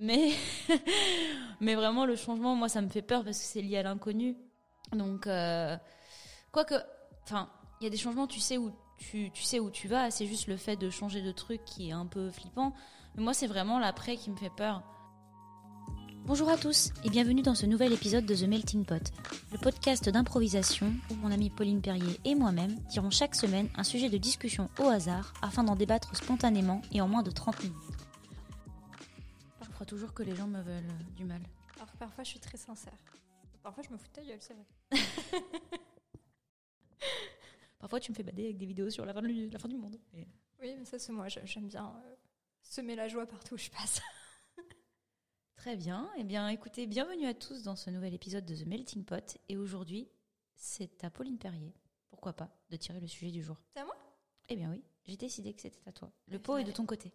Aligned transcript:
Mais, 1.60 1.74
vraiment, 1.74 2.06
le 2.06 2.16
changement, 2.16 2.56
moi, 2.56 2.70
ça 2.70 2.80
me 2.80 2.88
fait 2.88 3.02
peur 3.02 3.22
parce 3.22 3.38
que 3.38 3.44
c'est 3.44 3.60
lié 3.60 3.76
à 3.78 3.82
l'inconnu. 3.82 4.34
Donc, 4.92 5.26
euh, 5.26 5.76
quoique, 6.52 6.74
enfin, 7.24 7.50
il 7.80 7.84
y 7.84 7.86
a 7.86 7.90
des 7.90 7.98
changements, 7.98 8.26
tu 8.26 8.40
sais 8.40 8.56
où 8.56 8.72
tu, 8.96 9.30
tu 9.30 9.42
sais 9.42 9.60
où 9.60 9.70
tu 9.70 9.88
vas. 9.88 10.10
C'est 10.10 10.26
juste 10.26 10.46
le 10.46 10.56
fait 10.56 10.76
de 10.76 10.88
changer 10.88 11.20
de 11.20 11.32
truc 11.32 11.62
qui 11.66 11.90
est 11.90 11.92
un 11.92 12.06
peu 12.06 12.30
flippant. 12.30 12.72
Mais 13.14 13.22
moi, 13.22 13.34
c'est 13.34 13.46
vraiment 13.46 13.78
l'après 13.78 14.16
qui 14.16 14.30
me 14.30 14.36
fait 14.36 14.52
peur. 14.56 14.82
Bonjour 16.24 16.48
à 16.48 16.56
tous 16.56 16.90
et 17.04 17.10
bienvenue 17.10 17.42
dans 17.42 17.54
ce 17.54 17.66
nouvel 17.66 17.92
épisode 17.92 18.24
de 18.24 18.34
The 18.34 18.42
Melting 18.42 18.84
Pot, 18.84 19.10
le 19.52 19.58
podcast 19.58 20.08
d'improvisation 20.08 20.92
où 21.10 21.14
mon 21.14 21.32
amie 21.32 21.50
Pauline 21.50 21.80
Perrier 21.80 22.20
et 22.24 22.34
moi-même 22.34 22.76
tirons 22.88 23.10
chaque 23.10 23.34
semaine 23.34 23.68
un 23.74 23.84
sujet 23.84 24.10
de 24.10 24.18
discussion 24.18 24.68
au 24.78 24.84
hasard 24.88 25.32
afin 25.42 25.64
d'en 25.64 25.74
débattre 25.74 26.14
spontanément 26.14 26.82
et 26.92 27.00
en 27.00 27.08
moins 27.08 27.22
de 27.22 27.30
30 27.30 27.64
minutes. 27.64 27.99
Crois 29.80 29.86
toujours 29.86 30.12
que 30.12 30.22
les 30.22 30.36
gens 30.36 30.46
me 30.46 30.60
veulent 30.60 30.84
euh, 30.90 31.02
du 31.16 31.24
mal. 31.24 31.40
Alors 31.76 31.90
que 31.90 31.96
parfois 31.96 32.22
je 32.22 32.28
suis 32.28 32.38
très 32.38 32.58
sincère. 32.58 32.92
Parfois 33.62 33.82
je 33.82 33.88
me 33.88 33.96
fous 33.96 34.08
de 34.08 34.12
ta 34.12 34.22
gueule, 34.22 34.38
c'est 34.42 34.52
vrai. 34.52 34.66
Parfois, 37.78 37.98
tu 37.98 38.10
me 38.12 38.14
fais 38.14 38.22
bader 38.22 38.44
avec 38.44 38.58
des 38.58 38.66
vidéos 38.66 38.90
sur 38.90 39.06
la 39.06 39.14
fin, 39.14 39.22
de- 39.22 39.50
la 39.50 39.58
fin 39.58 39.68
du 39.68 39.78
monde. 39.78 39.98
Et- 40.12 40.26
Oui, 40.60 40.74
mais 40.78 40.84
ça 40.84 40.98
c'est 40.98 41.12
moi, 41.12 41.28
j'aime 41.28 41.66
bien 41.66 41.94
euh, 42.04 42.14
semer 42.60 42.94
la 42.94 43.08
joie 43.08 43.24
partout 43.26 43.54
où 43.54 43.56
je 43.56 43.70
passe. 43.70 44.02
Très 45.56 45.76
bien. 45.76 46.10
Eh 46.18 46.24
bien, 46.24 46.46
écoutez, 46.48 46.86
bienvenue 46.86 47.24
à 47.26 47.32
tous 47.32 47.62
dans 47.62 47.76
ce 47.76 47.88
nouvel 47.88 48.12
épisode 48.12 48.44
de 48.44 48.54
The 48.54 48.66
Melting 48.66 49.06
Pot. 49.06 49.38
Et 49.48 49.56
aujourd'hui, 49.56 50.10
c'est 50.56 51.02
à 51.04 51.10
Pauline 51.10 51.38
Perrier, 51.38 51.72
pourquoi 52.10 52.34
pas, 52.34 52.54
de 52.68 52.76
tirer 52.76 53.00
le 53.00 53.06
sujet 53.06 53.30
du 53.30 53.42
jour. 53.42 53.56
C'est 53.74 53.80
à 53.80 53.86
moi? 53.86 53.96
Eh 54.50 54.56
bien 54.56 54.68
oui, 54.72 54.84
j'ai 55.06 55.16
décidé 55.16 55.54
que 55.54 55.62
c'était 55.62 55.80
à 55.88 55.92
toi. 55.92 56.12
Le 56.28 56.38
pot 56.38 56.58
est 56.58 56.64
de 56.64 56.72
ton 56.72 56.84
côté. 56.84 57.14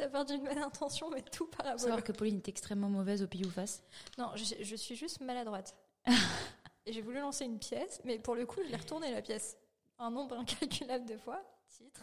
Ça 0.00 0.08
part 0.08 0.24
d'une 0.24 0.42
bonne 0.42 0.58
intention, 0.58 1.10
mais 1.10 1.20
tout 1.20 1.44
Faut 1.44 1.50
parabole. 1.50 1.78
savoir 1.78 2.02
que 2.02 2.12
Pauline 2.12 2.38
est 2.38 2.48
extrêmement 2.48 2.88
mauvaise 2.88 3.22
au 3.22 3.26
pile 3.26 3.46
ou 3.46 3.50
face. 3.50 3.82
Non, 4.16 4.30
je, 4.34 4.54
je 4.62 4.76
suis 4.76 4.96
juste 4.96 5.20
maladroite. 5.20 5.76
Et 6.86 6.92
j'ai 6.94 7.02
voulu 7.02 7.18
lancer 7.18 7.44
une 7.44 7.58
pièce, 7.58 8.00
mais 8.04 8.18
pour 8.18 8.34
le 8.34 8.46
coup, 8.46 8.60
je 8.64 8.68
l'ai 8.70 8.76
retournée 8.76 9.10
la 9.12 9.20
pièce. 9.20 9.58
Un 9.98 10.10
nombre 10.10 10.38
incalculable 10.38 11.04
de 11.04 11.18
fois. 11.18 11.42
Titre. 11.68 12.00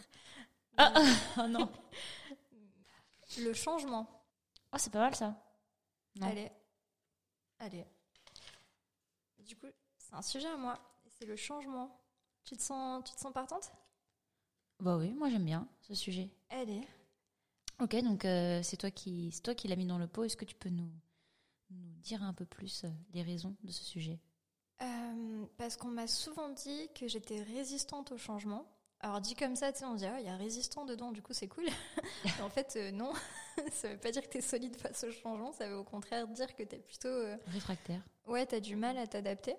Ah, 0.76 0.94
ah 1.36 1.48
non. 1.48 1.68
Le 3.38 3.52
changement. 3.52 4.06
Oh, 4.72 4.76
c'est 4.78 4.92
pas 4.92 5.00
mal 5.00 5.14
ça. 5.14 5.34
Non. 6.16 6.28
Allez. 6.28 6.50
Allez. 7.58 7.84
Du 9.40 9.56
coup, 9.56 9.66
c'est 9.96 10.14
un 10.14 10.22
sujet 10.22 10.48
à 10.48 10.56
moi. 10.56 10.78
C'est 11.08 11.26
le 11.26 11.36
changement. 11.36 12.00
Tu 12.44 12.56
te 12.56 12.62
sens, 12.62 13.02
tu 13.04 13.14
te 13.14 13.20
sens 13.20 13.32
partante? 13.32 13.72
Bah 14.80 14.96
oui, 14.96 15.12
moi 15.12 15.28
j'aime 15.28 15.44
bien 15.44 15.68
ce 15.80 15.94
sujet. 15.94 16.30
Allez. 16.48 16.86
Ok, 17.80 17.94
donc 18.02 18.24
euh, 18.24 18.60
c'est 18.62 18.76
toi 18.76 18.90
qui, 18.90 19.30
c'est 19.32 19.42
toi 19.42 19.54
qui 19.54 19.68
l'as 19.68 19.76
mis 19.76 19.86
dans 19.86 19.98
le 19.98 20.08
pot. 20.08 20.24
Est-ce 20.24 20.36
que 20.36 20.44
tu 20.44 20.56
peux 20.56 20.68
nous, 20.68 20.90
nous 21.70 21.94
dire 22.00 22.22
un 22.22 22.34
peu 22.34 22.44
plus 22.44 22.84
euh, 22.84 22.88
les 23.14 23.22
raisons 23.22 23.56
de 23.62 23.70
ce 23.70 23.84
sujet? 23.84 24.18
Euh, 24.82 25.46
parce 25.56 25.76
qu'on 25.76 25.88
m'a 25.88 26.06
souvent 26.06 26.48
dit 26.48 26.88
que 26.94 27.08
j'étais 27.08 27.42
résistante 27.42 28.12
au 28.12 28.16
changement. 28.18 28.66
Alors 29.00 29.20
dit 29.20 29.36
comme 29.36 29.54
ça, 29.54 29.72
tu 29.72 29.80
sais, 29.80 29.84
on 29.84 29.94
dit 29.94 30.06
ah 30.06 30.18
il 30.18 30.26
y 30.26 30.28
a 30.28 30.36
résistant 30.36 30.84
dedans, 30.84 31.12
du 31.12 31.22
coup 31.22 31.32
c'est 31.32 31.46
cool. 31.46 31.66
En 32.42 32.50
fait 32.50 32.74
euh, 32.76 32.90
non, 32.90 33.12
ça 33.72 33.88
veut 33.88 33.96
pas 33.98 34.10
dire 34.10 34.22
que 34.22 34.28
t'es 34.28 34.40
solide 34.40 34.74
face 34.76 35.04
au 35.04 35.12
changement, 35.12 35.52
ça 35.52 35.68
veut 35.68 35.76
au 35.76 35.84
contraire 35.84 36.26
dire 36.26 36.52
que 36.56 36.64
t'es 36.64 36.78
plutôt 36.78 37.08
Réfractaire. 37.46 38.02
ouais 38.26 38.44
t'as 38.44 38.58
du 38.58 38.74
mal 38.74 38.98
à 38.98 39.06
t'adapter. 39.06 39.54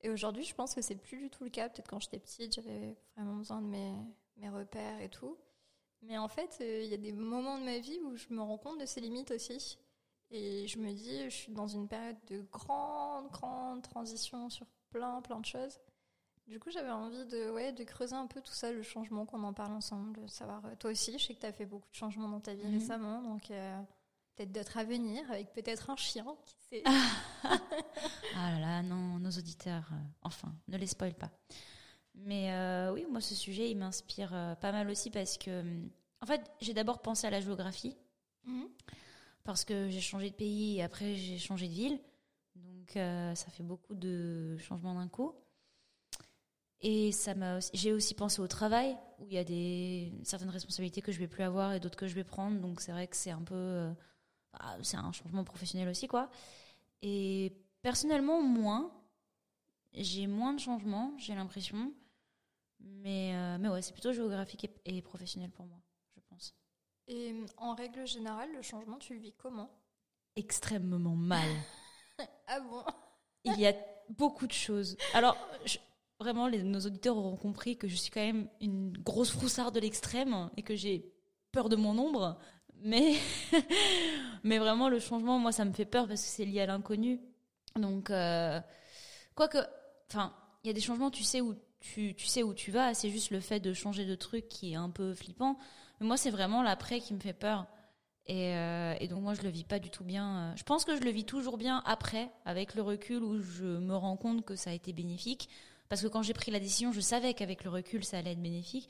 Et 0.00 0.08
aujourd'hui 0.08 0.44
je 0.44 0.54
pense 0.54 0.74
que 0.74 0.80
c'est 0.80 0.96
plus 0.96 1.18
du 1.18 1.28
tout 1.28 1.44
le 1.44 1.50
cas. 1.50 1.68
Peut-être 1.68 1.88
quand 1.88 2.00
j'étais 2.00 2.18
petite 2.18 2.54
j'avais 2.54 2.96
vraiment 3.16 3.36
besoin 3.36 3.60
de 3.60 3.66
mes, 3.66 3.92
mes 4.38 4.48
repères 4.48 5.00
et 5.02 5.10
tout. 5.10 5.36
Mais 6.02 6.16
en 6.18 6.28
fait 6.28 6.58
euh, 6.60 6.82
il 6.82 6.90
y 6.90 6.94
a 6.94 6.98
des 6.98 7.12
moments 7.12 7.58
de 7.58 7.64
ma 7.64 7.78
vie 7.78 7.98
où 8.04 8.16
je 8.16 8.26
me 8.30 8.40
rends 8.40 8.58
compte 8.58 8.80
de 8.80 8.86
ces 8.86 9.00
limites 9.00 9.30
aussi. 9.30 9.78
Et 10.32 10.68
je 10.68 10.78
me 10.78 10.92
dis, 10.92 11.24
je 11.24 11.28
suis 11.34 11.52
dans 11.52 11.66
une 11.66 11.88
période 11.88 12.16
de 12.28 12.42
grande, 12.52 13.28
grande 13.32 13.82
transition 13.82 14.48
sur 14.48 14.64
plein, 14.90 15.20
plein 15.22 15.40
de 15.40 15.44
choses. 15.44 15.80
Du 16.46 16.60
coup, 16.60 16.70
j'avais 16.70 16.90
envie 16.90 17.26
de, 17.26 17.50
ouais, 17.50 17.72
de 17.72 17.82
creuser 17.84 18.14
un 18.14 18.26
peu 18.28 18.40
tout 18.40 18.52
ça, 18.52 18.70
le 18.72 18.82
changement, 18.82 19.26
qu'on 19.26 19.42
en 19.42 19.52
parle 19.52 19.72
ensemble, 19.72 20.28
savoir, 20.28 20.64
euh, 20.66 20.74
toi 20.76 20.90
aussi, 20.92 21.18
je 21.18 21.24
sais 21.26 21.34
que 21.34 21.40
tu 21.40 21.46
as 21.46 21.52
fait 21.52 21.66
beaucoup 21.66 21.88
de 21.90 21.94
changements 21.96 22.28
dans 22.28 22.40
ta 22.40 22.54
vie 22.54 22.64
Mhm. 22.64 22.78
récemment, 22.78 23.22
donc 23.22 23.50
euh, 23.50 23.80
peut-être 24.36 24.52
d'autres 24.52 24.76
à 24.78 24.84
venir, 24.84 25.28
avec 25.30 25.52
peut-être 25.52 25.90
un 25.90 25.96
chien, 25.96 26.24
qui 26.46 26.56
sait. 26.68 26.82
Ah 28.36 28.52
là 28.52 28.58
là, 28.60 28.82
non, 28.82 29.18
nos 29.18 29.30
auditeurs, 29.30 29.88
euh, 29.92 29.96
enfin, 30.22 30.52
ne 30.68 30.76
les 30.76 30.86
spoil 30.86 31.14
pas. 31.14 31.30
Mais 32.22 32.52
euh, 32.52 32.92
oui, 32.92 33.06
moi, 33.10 33.20
ce 33.20 33.34
sujet, 33.34 33.70
il 33.70 33.76
m'inspire 33.76 34.30
euh, 34.34 34.54
pas 34.54 34.72
mal 34.72 34.88
aussi 34.90 35.10
parce 35.10 35.38
que, 35.38 35.62
en 36.20 36.26
fait, 36.26 36.42
j'ai 36.60 36.74
d'abord 36.74 37.00
pensé 37.00 37.26
à 37.26 37.30
la 37.30 37.40
géographie, 37.40 37.96
Mhm. 38.44 38.68
parce 39.44 39.64
que 39.64 39.88
j'ai 39.88 40.00
changé 40.00 40.30
de 40.30 40.34
pays 40.34 40.76
et 40.78 40.82
après, 40.82 41.14
j'ai 41.16 41.38
changé 41.38 41.66
de 41.68 41.72
ville. 41.72 42.00
Donc, 42.56 42.96
euh, 42.96 43.34
ça 43.34 43.50
fait 43.50 43.62
beaucoup 43.62 43.94
de 43.94 44.56
changements 44.58 44.94
d'un 44.94 45.08
coup. 45.08 45.32
Et 46.82 47.12
ça 47.12 47.34
m'a 47.34 47.58
aussi- 47.58 47.70
j'ai 47.74 47.92
aussi 47.92 48.14
pensé 48.14 48.40
au 48.40 48.48
travail, 48.48 48.96
où 49.18 49.26
il 49.28 49.34
y 49.34 49.38
a 49.38 49.44
des, 49.44 50.12
certaines 50.24 50.48
responsabilités 50.50 51.02
que 51.02 51.12
je 51.12 51.18
vais 51.18 51.28
plus 51.28 51.42
avoir 51.42 51.74
et 51.74 51.80
d'autres 51.80 51.96
que 51.98 52.06
je 52.06 52.14
vais 52.14 52.24
prendre. 52.24 52.58
Donc, 52.60 52.80
c'est 52.80 52.92
vrai 52.92 53.06
que 53.06 53.16
c'est 53.16 53.30
un 53.30 53.42
peu. 53.42 53.54
euh, 53.54 53.92
ah, 54.54 54.76
c'est 54.82 54.96
un 54.96 55.12
changement 55.12 55.44
professionnel 55.44 55.88
aussi, 55.88 56.08
quoi. 56.08 56.30
Et 57.02 57.52
personnellement, 57.82 58.42
moins. 58.42 58.92
J'ai 59.92 60.26
moins 60.28 60.54
de 60.54 60.60
changements, 60.60 61.12
j'ai 61.18 61.34
l'impression. 61.34 61.92
Mais, 62.80 63.34
euh, 63.34 63.58
mais 63.58 63.68
ouais, 63.68 63.82
c'est 63.82 63.92
plutôt 63.92 64.12
géographique 64.12 64.64
et, 64.64 64.96
et 64.98 65.02
professionnel 65.02 65.50
pour 65.50 65.66
moi, 65.66 65.78
je 66.16 66.20
pense. 66.28 66.54
Et 67.08 67.32
euh, 67.32 67.46
en 67.56 67.74
règle 67.74 68.06
générale, 68.06 68.50
le 68.54 68.62
changement, 68.62 68.98
tu 68.98 69.14
le 69.14 69.20
vis 69.20 69.32
comment? 69.34 69.70
Extrêmement 70.36 71.16
mal. 71.16 71.48
Ah 72.46 72.60
bon? 72.60 72.84
Il 73.44 73.58
y 73.58 73.66
a 73.66 73.72
beaucoup 74.10 74.46
de 74.46 74.52
choses. 74.52 74.96
Alors, 75.14 75.36
je- 75.64 75.78
vraiment, 76.18 76.48
les- 76.48 76.62
nos 76.62 76.80
auditeurs 76.80 77.16
auront 77.16 77.36
compris 77.36 77.78
que 77.78 77.88
je 77.88 77.94
suis 77.96 78.10
quand 78.10 78.20
même 78.20 78.48
une 78.60 78.92
grosse 78.98 79.30
froussarde 79.30 79.74
de 79.74 79.80
l'extrême 79.80 80.50
et 80.58 80.62
que 80.62 80.74
j'ai 80.76 81.10
peur 81.52 81.70
de 81.70 81.76
mon 81.76 81.96
ombre. 81.96 82.38
Mais, 82.82 83.14
mais 84.44 84.58
vraiment, 84.58 84.88
le 84.90 84.98
changement, 84.98 85.38
moi, 85.38 85.52
ça 85.52 85.64
me 85.64 85.72
fait 85.72 85.84
peur 85.86 86.08
parce 86.08 86.20
que 86.20 86.26
c'est 86.28 86.44
lié 86.44 86.60
à 86.60 86.66
l'inconnu. 86.66 87.20
Donc, 87.76 88.10
euh, 88.10 88.60
quoique, 89.34 89.58
enfin, 90.10 90.34
il 90.62 90.66
y 90.66 90.70
a 90.70 90.74
des 90.74 90.80
changements, 90.82 91.10
tu 91.10 91.22
sais 91.22 91.40
où 91.40 91.54
tu, 91.80 92.14
tu 92.14 92.26
sais 92.26 92.42
où 92.42 92.54
tu 92.54 92.70
vas. 92.70 92.94
C'est 92.94 93.10
juste 93.10 93.30
le 93.30 93.40
fait 93.40 93.60
de 93.60 93.72
changer 93.72 94.04
de 94.04 94.14
truc 94.14 94.48
qui 94.48 94.72
est 94.72 94.76
un 94.76 94.90
peu 94.90 95.14
flippant. 95.14 95.58
Mais 96.00 96.06
moi, 96.06 96.16
c'est 96.16 96.30
vraiment 96.30 96.62
l'après 96.62 97.00
qui 97.00 97.14
me 97.14 97.20
fait 97.20 97.32
peur. 97.32 97.66
Et, 98.26 98.54
euh, 98.54 98.94
et 99.00 99.08
donc 99.08 99.22
moi 99.22 99.34
je 99.34 99.42
le 99.42 99.48
vis 99.48 99.64
pas 99.64 99.78
du 99.80 99.90
tout 99.90 100.04
bien. 100.04 100.52
Euh, 100.52 100.56
Je 100.56 100.62
pense 100.62 100.84
que 100.84 100.94
je 100.94 101.00
le 101.00 101.10
vis 101.10 101.24
toujours 101.24 101.56
bien 101.58 101.82
après, 101.84 102.30
avec 102.44 102.74
le 102.74 102.82
recul 102.82 103.22
où 103.24 103.40
je 103.40 103.64
me 103.64 103.96
rends 103.96 104.16
compte 104.16 104.44
que 104.44 104.54
ça 104.54 104.70
a 104.70 104.72
été 104.72 104.92
bénéfique. 104.92 105.48
Parce 105.88 106.02
que 106.02 106.06
quand 106.06 106.22
j'ai 106.22 106.34
pris 106.34 106.52
la 106.52 106.60
décision, 106.60 106.92
je 106.92 107.00
savais 107.00 107.34
qu'avec 107.34 107.64
le 107.64 107.70
recul 107.70 108.04
ça 108.04 108.18
allait 108.18 108.32
être 108.32 108.42
bénéfique. 108.42 108.88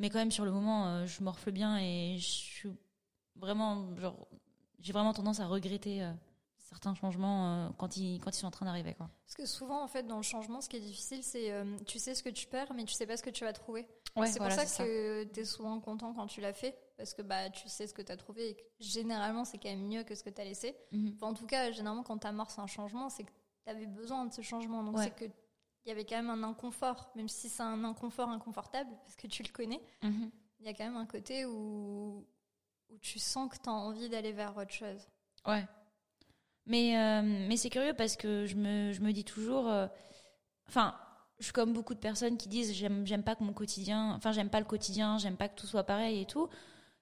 Mais 0.00 0.10
quand 0.10 0.18
même 0.18 0.32
sur 0.32 0.44
le 0.44 0.50
moment, 0.50 0.88
euh, 0.88 1.06
je 1.06 1.22
morfle 1.22 1.52
bien 1.52 1.78
et 1.78 2.16
je 2.18 2.26
suis 2.26 2.70
vraiment 3.36 3.94
genre 3.96 4.26
j'ai 4.80 4.92
vraiment 4.92 5.12
tendance 5.12 5.40
à 5.40 5.46
regretter 5.46 6.10
certains 6.70 6.94
changements 6.94 7.66
euh, 7.66 7.68
quand 7.78 7.96
ils 7.96 8.20
quand 8.20 8.30
ils 8.30 8.38
sont 8.38 8.46
en 8.46 8.50
train 8.52 8.66
d'arriver 8.66 8.94
quoi. 8.94 9.10
Parce 9.26 9.34
que 9.34 9.46
souvent, 9.46 9.82
en 9.82 9.88
fait, 9.88 10.04
dans 10.04 10.16
le 10.16 10.22
changement, 10.22 10.60
ce 10.60 10.68
qui 10.68 10.76
est 10.76 10.80
difficile, 10.80 11.22
c'est 11.22 11.50
euh, 11.50 11.76
tu 11.86 11.98
sais 11.98 12.14
ce 12.14 12.22
que 12.22 12.28
tu 12.30 12.46
perds, 12.46 12.72
mais 12.74 12.84
tu 12.84 12.94
sais 12.94 13.06
pas 13.06 13.16
ce 13.16 13.22
que 13.22 13.30
tu 13.30 13.44
vas 13.44 13.52
trouver. 13.52 13.86
c'est 14.26 14.38
pour 14.38 14.50
ça 14.52 14.64
que 14.84 15.24
tu 15.24 15.40
es 15.40 15.44
souvent 15.44 15.80
content 15.80 16.12
quand 16.14 16.26
tu 16.26 16.40
l'as 16.40 16.52
fait, 16.52 16.78
parce 16.96 17.12
que 17.14 17.22
bah, 17.22 17.50
tu 17.50 17.68
sais 17.68 17.86
ce 17.86 17.94
que 17.94 18.02
tu 18.02 18.12
as 18.12 18.16
trouvé 18.16 18.50
et 18.50 18.54
que 18.54 18.62
généralement 18.78 19.44
c'est 19.44 19.58
quand 19.58 19.68
même 19.70 19.86
mieux 19.86 20.04
que 20.04 20.14
ce 20.14 20.22
que 20.22 20.30
tu 20.30 20.40
as 20.40 20.44
laissé. 20.44 20.76
Mhm. 20.92 21.12
Enfin, 21.16 21.26
en 21.28 21.34
tout 21.34 21.46
cas, 21.46 21.70
généralement 21.72 22.02
quand 22.02 22.18
tu 22.18 22.26
amorces 22.26 22.58
un 22.58 22.66
changement, 22.66 23.08
c'est 23.08 23.24
que 23.24 23.32
tu 23.64 23.70
avais 23.70 23.86
besoin 23.86 24.24
de 24.26 24.32
ce 24.32 24.42
changement. 24.42 24.82
Donc 24.84 24.96
Ouais. 24.96 25.04
c'est 25.04 25.14
que 25.28 25.30
il 25.86 25.88
y 25.88 25.92
avait 25.92 26.04
quand 26.04 26.16
même 26.16 26.28
un 26.30 26.42
inconfort, 26.42 27.10
même 27.16 27.28
si 27.28 27.48
c'est 27.48 27.62
un 27.62 27.82
inconfort 27.84 28.28
inconfortable, 28.28 28.90
parce 29.02 29.16
que 29.16 29.26
tu 29.26 29.42
le 29.42 29.48
connais, 29.48 29.80
Mhm. 30.02 30.30
il 30.60 30.66
y 30.66 30.68
a 30.68 30.74
quand 30.74 30.84
même 30.84 30.96
un 30.98 31.06
côté 31.06 31.46
où, 31.46 32.26
où 32.90 32.98
tu 32.98 33.18
sens 33.18 33.50
que 33.50 33.56
tu 33.56 33.68
as 33.68 33.72
envie 33.72 34.08
d'aller 34.10 34.32
vers 34.32 34.54
autre 34.56 34.72
chose. 34.72 35.08
Ouais. 35.46 35.66
Mais, 36.70 36.96
euh, 36.98 37.22
mais 37.48 37.56
c'est 37.56 37.70
curieux 37.70 37.94
parce 37.94 38.16
que 38.16 38.46
je 38.46 38.56
me, 38.56 38.92
je 38.92 39.00
me 39.02 39.12
dis 39.12 39.24
toujours. 39.24 39.68
euh, 39.68 39.88
Enfin, 40.68 40.94
je 41.38 41.44
suis 41.44 41.52
comme 41.52 41.72
beaucoup 41.72 41.94
de 41.94 42.00
personnes 42.00 42.36
qui 42.38 42.48
disent 42.48 42.72
j'aime, 42.74 43.06
j'aime 43.06 43.24
pas 43.24 43.34
que 43.36 43.44
mon 43.44 43.52
quotidien. 43.54 44.14
Enfin, 44.16 44.32
j'aime 44.32 44.50
pas 44.50 44.60
le 44.60 44.66
quotidien, 44.66 45.18
j'aime 45.18 45.36
pas 45.36 45.48
que 45.48 45.56
tout 45.60 45.66
soit 45.66 45.84
pareil 45.84 46.20
et 46.22 46.26
tout. 46.26 46.48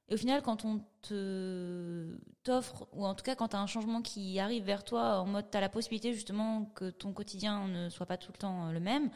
Et 0.08 0.14
au 0.14 0.16
final, 0.18 0.42
quand 0.42 0.64
on 0.64 0.80
te 1.02 2.18
t'offre, 2.44 2.88
ou 2.92 3.06
en 3.06 3.14
tout 3.14 3.24
cas 3.24 3.36
quand 3.36 3.48
tu 3.48 3.56
as 3.56 3.60
un 3.60 3.66
changement 3.66 4.02
qui 4.02 4.40
arrive 4.40 4.64
vers 4.64 4.84
toi, 4.84 5.20
en 5.20 5.26
mode 5.26 5.50
tu 5.50 5.56
as 5.58 5.60
la 5.62 5.68
possibilité 5.70 6.14
justement 6.14 6.66
que 6.76 6.90
ton 6.90 7.12
quotidien 7.12 7.68
ne 7.68 7.90
soit 7.90 8.06
pas 8.06 8.18
tout 8.18 8.32
le 8.32 8.38
temps 8.38 8.68
euh, 8.68 8.72
le 8.72 8.80
même, 8.80 9.10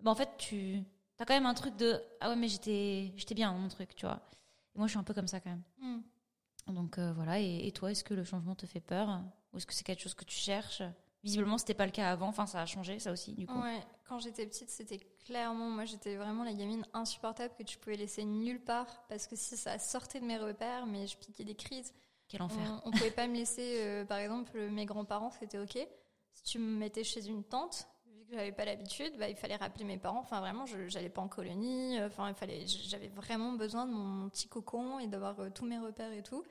ben 0.00 0.12
en 0.12 0.16
fait, 0.16 0.30
tu 0.38 0.82
as 1.20 1.24
quand 1.26 1.34
même 1.34 1.46
un 1.46 1.54
truc 1.54 1.76
de 1.76 2.00
Ah 2.20 2.30
ouais, 2.30 2.36
mais 2.36 2.48
j'étais, 2.48 3.12
j'étais 3.16 3.34
bien 3.34 3.52
dans 3.52 3.58
mon 3.58 3.68
truc, 3.68 3.94
tu 3.96 4.06
vois. 4.06 4.20
Et 4.74 4.78
moi, 4.78 4.86
je 4.86 4.92
suis 4.92 4.98
un 5.00 5.04
peu 5.04 5.14
comme 5.14 5.28
ça 5.28 5.40
quand 5.40 5.50
même. 5.50 5.62
Hmm. 5.80 6.00
Donc 6.74 6.98
euh, 6.98 7.12
voilà, 7.14 7.40
et, 7.40 7.66
et 7.66 7.72
toi, 7.72 7.90
est-ce 7.92 8.04
que 8.04 8.14
le 8.14 8.24
changement 8.24 8.54
te 8.54 8.66
fait 8.66 8.80
peur? 8.80 9.20
Ou 9.52 9.56
est-ce 9.56 9.66
que 9.66 9.74
c'est 9.74 9.84
quelque 9.84 10.02
chose 10.02 10.14
que 10.14 10.24
tu 10.24 10.36
cherches? 10.36 10.82
Visiblement, 11.22 11.58
c'était 11.58 11.74
pas 11.74 11.84
le 11.84 11.92
cas 11.92 12.10
avant, 12.10 12.28
enfin 12.28 12.46
ça 12.46 12.62
a 12.62 12.66
changé, 12.66 12.98
ça 12.98 13.12
aussi, 13.12 13.34
du 13.34 13.46
coup. 13.46 13.60
Ouais, 13.60 13.82
quand 14.08 14.18
j'étais 14.20 14.46
petite, 14.46 14.70
c'était 14.70 15.00
clairement, 15.26 15.68
moi 15.68 15.84
j'étais 15.84 16.16
vraiment 16.16 16.44
la 16.44 16.54
gamine 16.54 16.86
insupportable 16.94 17.52
que 17.58 17.62
tu 17.62 17.76
pouvais 17.76 17.96
laisser 17.96 18.24
nulle 18.24 18.60
part 18.60 19.04
parce 19.08 19.26
que 19.26 19.36
si 19.36 19.56
ça 19.56 19.78
sortait 19.78 20.20
de 20.20 20.24
mes 20.24 20.38
repères, 20.38 20.86
mais 20.86 21.06
je 21.06 21.18
piquais 21.18 21.44
des 21.44 21.54
crises. 21.54 21.92
Quel 22.26 22.42
enfer. 22.42 22.80
On, 22.84 22.88
on 22.88 22.90
pouvait 22.92 23.10
pas 23.10 23.26
me 23.26 23.34
laisser, 23.34 23.82
euh, 23.82 24.04
par 24.04 24.18
exemple, 24.18 24.58
mes 24.70 24.86
grands-parents, 24.86 25.30
c'était 25.32 25.58
ok. 25.58 25.86
Si 26.32 26.42
tu 26.44 26.58
me 26.58 26.78
mettais 26.78 27.02
chez 27.04 27.26
une 27.26 27.42
tante, 27.42 27.88
vu 28.06 28.24
que 28.24 28.34
j'avais 28.34 28.52
pas 28.52 28.64
l'habitude, 28.64 29.18
bah, 29.18 29.28
il 29.28 29.34
fallait 29.36 29.56
rappeler 29.56 29.84
mes 29.84 29.98
parents. 29.98 30.20
Enfin, 30.20 30.40
vraiment, 30.40 30.64
je 30.64 30.88
j'allais 30.88 31.08
pas 31.08 31.20
en 31.20 31.28
colonie. 31.28 32.00
Enfin, 32.00 32.28
il 32.28 32.34
fallait, 32.36 32.66
j'avais 32.66 33.08
vraiment 33.08 33.52
besoin 33.52 33.84
de 33.84 33.92
mon 33.92 34.28
petit 34.28 34.48
cocon 34.48 35.00
et 35.00 35.08
d'avoir 35.08 35.40
euh, 35.40 35.50
tous 35.50 35.66
mes 35.66 35.78
repères 35.78 36.12
et 36.12 36.22
tout. 36.22 36.44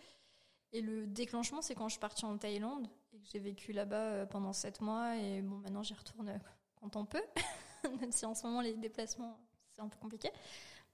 Et 0.71 0.81
le 0.81 1.07
déclenchement, 1.07 1.61
c'est 1.61 1.75
quand 1.75 1.87
je 1.87 1.93
suis 1.93 1.99
partie 1.99 2.25
en 2.25 2.37
Thaïlande 2.37 2.87
et 3.13 3.19
que 3.19 3.27
j'ai 3.31 3.39
vécu 3.39 3.71
là-bas 3.71 3.95
euh, 3.95 4.25
pendant 4.25 4.53
sept 4.53 4.81
mois. 4.81 5.17
Et 5.17 5.41
bon, 5.41 5.57
maintenant, 5.57 5.83
j'y 5.83 5.93
retourne 5.93 6.29
euh, 6.29 6.37
quand 6.75 6.95
on 6.95 7.05
peut, 7.05 7.23
même 8.01 8.11
si 8.11 8.25
en 8.25 8.35
ce 8.35 8.45
moment, 8.45 8.61
les 8.61 8.75
déplacements, 8.75 9.39
c'est 9.75 9.81
un 9.81 9.87
peu 9.87 9.97
compliqué. 9.97 10.29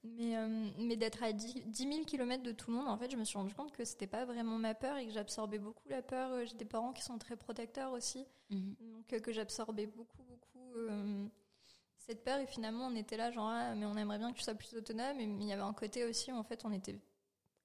Mais, 0.04 0.36
euh, 0.36 0.68
mais 0.78 0.96
d'être 0.96 1.22
à 1.22 1.32
10, 1.32 1.62
10 1.66 1.92
000 1.92 2.04
km 2.04 2.42
de 2.42 2.52
tout 2.52 2.70
le 2.70 2.76
monde, 2.76 2.88
en 2.88 2.96
fait, 2.96 3.10
je 3.10 3.16
me 3.16 3.24
suis 3.24 3.38
rendu 3.38 3.54
compte 3.54 3.72
que 3.72 3.84
c'était 3.84 4.06
pas 4.06 4.24
vraiment 4.24 4.58
ma 4.58 4.74
peur 4.74 4.96
et 4.96 5.06
que 5.06 5.12
j'absorbais 5.12 5.58
beaucoup 5.58 5.88
la 5.88 6.02
peur. 6.02 6.46
J'ai 6.46 6.54
des 6.54 6.64
parents 6.64 6.92
qui 6.92 7.02
sont 7.02 7.18
très 7.18 7.36
protecteurs 7.36 7.92
aussi. 7.92 8.26
Mhm. 8.50 8.76
Donc 8.80 9.20
que 9.20 9.32
j'absorbais 9.32 9.86
beaucoup, 9.86 10.22
beaucoup 10.22 10.74
euh, 10.76 11.26
cette 11.98 12.22
peur. 12.24 12.38
Et 12.38 12.46
finalement, 12.46 12.86
on 12.86 12.94
était 12.94 13.16
là, 13.16 13.30
genre, 13.30 13.48
ah, 13.48 13.74
mais 13.74 13.86
on 13.86 13.96
aimerait 13.96 14.18
bien 14.18 14.32
que 14.32 14.38
tu 14.38 14.44
sois 14.44 14.54
plus 14.54 14.74
autonome. 14.76 15.18
Et 15.20 15.24
il 15.24 15.44
y 15.44 15.52
avait 15.52 15.62
un 15.62 15.72
côté 15.72 16.04
aussi, 16.04 16.32
où, 16.32 16.36
en 16.36 16.44
fait, 16.44 16.64
on 16.64 16.72
était 16.72 16.98